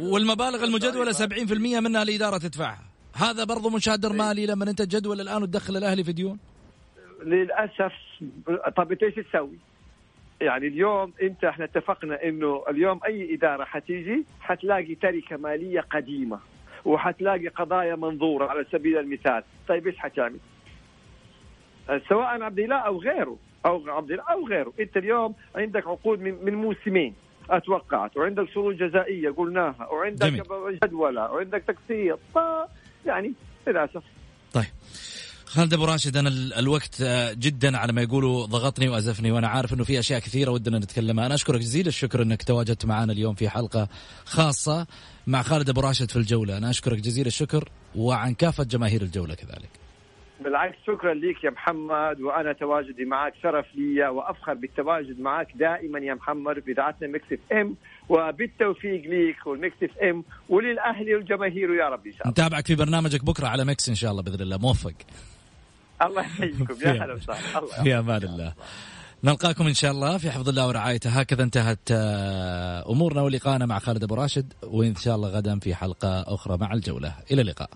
والمبالغ 0.00 0.64
المجدولة 0.64 1.12
70% 1.12 1.80
منها 1.80 2.02
الإدارة 2.02 2.38
تدفعها. 2.38 2.84
هذا 3.14 3.44
برضه 3.44 3.70
مشادر 3.70 4.10
إيه. 4.10 4.16
مالي 4.16 4.46
لما 4.46 4.70
أنت 4.70 4.82
تجدول 4.82 5.20
الآن 5.20 5.42
وتدخل 5.42 5.76
الأهلي 5.76 6.04
في 6.04 6.12
ديون؟ 6.12 6.38
للأسف 7.22 7.92
طب 8.76 8.92
أنت 8.92 9.02
إيش 9.02 9.14
تسوي؟ 9.14 9.58
يعني 10.40 10.66
اليوم 10.66 11.12
أنت 11.22 11.44
إحنا 11.44 11.64
اتفقنا 11.64 12.24
إنه 12.24 12.64
اليوم 12.70 13.00
أي 13.06 13.34
إدارة 13.34 13.64
حتيجي 13.64 14.24
حتلاقي 14.40 14.94
تركة 14.94 15.36
مالية 15.36 15.80
قديمة. 15.80 16.38
وحتلاقي 16.84 17.48
قضايا 17.48 17.96
منظورة 17.96 18.46
على 18.46 18.66
سبيل 18.72 18.98
المثال. 18.98 19.42
طيب 19.68 19.86
إيش 19.86 19.98
حتعمل 19.98 20.38
سواء 22.08 22.42
عبد 22.42 22.58
الله 22.58 22.76
أو 22.76 22.98
غيره 22.98 23.36
أو 23.66 23.90
عبد 23.90 24.10
الله 24.10 24.24
أو 24.30 24.46
غيره. 24.46 24.72
أنت 24.80 24.96
اليوم 24.96 25.34
عندك 25.56 25.86
عقود 25.86 26.20
من, 26.20 26.44
من 26.44 26.54
موسمين 26.54 27.14
أتوقعت. 27.50 28.16
وعندك 28.16 28.48
شروط 28.48 28.74
جزائية 28.74 29.30
قلناها 29.30 29.88
وعندك 29.92 30.32
جدولة 30.84 31.32
وعندك 31.32 31.62
تقسيط 31.62 32.18
يعني 33.06 33.32
للأسف. 33.66 34.02
طيب. 34.52 34.64
خالد 35.54 35.74
أبو 35.74 35.84
راشد 35.84 36.16
أنا 36.16 36.28
الوقت 36.58 37.00
آه، 37.02 37.32
جدا 37.32 37.78
على 37.78 37.92
ما 37.92 38.02
يقولوا 38.02 38.46
ضغطني 38.46 38.88
وأزفني 38.88 39.32
وأنا 39.32 39.48
عارف 39.48 39.74
إنه 39.74 39.84
في 39.84 39.98
أشياء 39.98 40.20
كثيرة 40.20 40.50
ودنا 40.50 40.78
نتكلمها. 40.78 41.26
أنا 41.26 41.34
أشكرك 41.34 41.60
جزيل 41.60 41.86
الشكر 41.86 42.22
إنك 42.22 42.42
تواجدت 42.42 42.86
معنا 42.86 43.12
اليوم 43.12 43.34
في 43.34 43.48
حلقة 43.48 43.88
خاصة 44.24 44.86
مع 45.26 45.42
خالد 45.42 45.68
أبو 45.68 45.80
راشد 45.80 46.10
في 46.10 46.16
الجولة. 46.16 46.56
أنا 46.56 46.70
أشكرك 46.70 46.98
جزيل 46.98 47.26
الشكر 47.26 47.68
وعن 47.96 48.34
كافة 48.34 48.64
جماهير 48.64 49.02
الجولة 49.02 49.34
كذلك. 49.34 49.68
بالعكس 50.40 50.76
شكرا 50.86 51.14
لك 51.14 51.44
يا 51.44 51.50
محمد 51.50 52.20
وأنا 52.20 52.52
تواجدي 52.52 53.04
معك 53.04 53.34
شرف 53.42 53.66
لي 53.74 54.08
وأفخر 54.08 54.54
بالتواجد 54.54 55.20
معك 55.20 55.48
دائما 55.54 55.98
يا 55.98 56.14
محمد 56.14 56.60
في 56.60 56.72
اذاعتنا 56.72 57.08
Mix 57.08 57.32
FM 57.32 57.76
وبالتوفيق 58.08 59.02
ليك 59.02 59.46
وال 59.46 59.76
Mix 59.82 59.98
FM 59.98 60.24
وللأهلي 60.48 61.14
والجماهير 61.14 61.74
يا 61.74 61.88
رب 61.88 62.06
إن 62.06 62.12
شاء 62.12 62.22
الله. 62.22 62.30
نتابعك 62.30 62.66
في 62.66 62.74
برنامجك 62.74 63.24
بكرة 63.24 63.46
على 63.46 63.64
Mix 63.64 63.88
إن 63.88 63.94
شاء 63.94 64.10
الله 64.10 64.22
بإذن 64.22 64.40
الله. 64.40 64.58
موفق. 64.58 64.94
الله 66.06 66.22
يحييكم. 66.22 66.76
يا 66.84 66.90
هلا 66.92 67.14
وسهلا. 67.14 67.82
في 67.82 67.98
أمان 67.98 68.22
الله. 68.22 68.52
نلقاكم 69.24 69.66
إن 69.66 69.74
شاء 69.74 69.92
الله 69.92 70.18
في 70.18 70.30
حفظ 70.30 70.48
الله 70.48 70.66
ورعايته. 70.68 71.10
هكذا 71.10 71.42
انتهت 71.42 71.78
آه، 71.90 72.90
أمورنا 72.90 73.22
ولقاءنا 73.22 73.66
مع 73.66 73.78
خالد 73.78 74.02
أبو 74.02 74.14
راشد 74.14 74.52
وإن 74.62 74.94
شاء 74.94 75.16
الله 75.16 75.28
غدا 75.28 75.58
في 75.58 75.74
حلقة 75.74 76.34
أخرى 76.34 76.56
مع 76.56 76.72
الجولة. 76.72 77.14
إلى 77.30 77.42
اللقاء. 77.42 77.70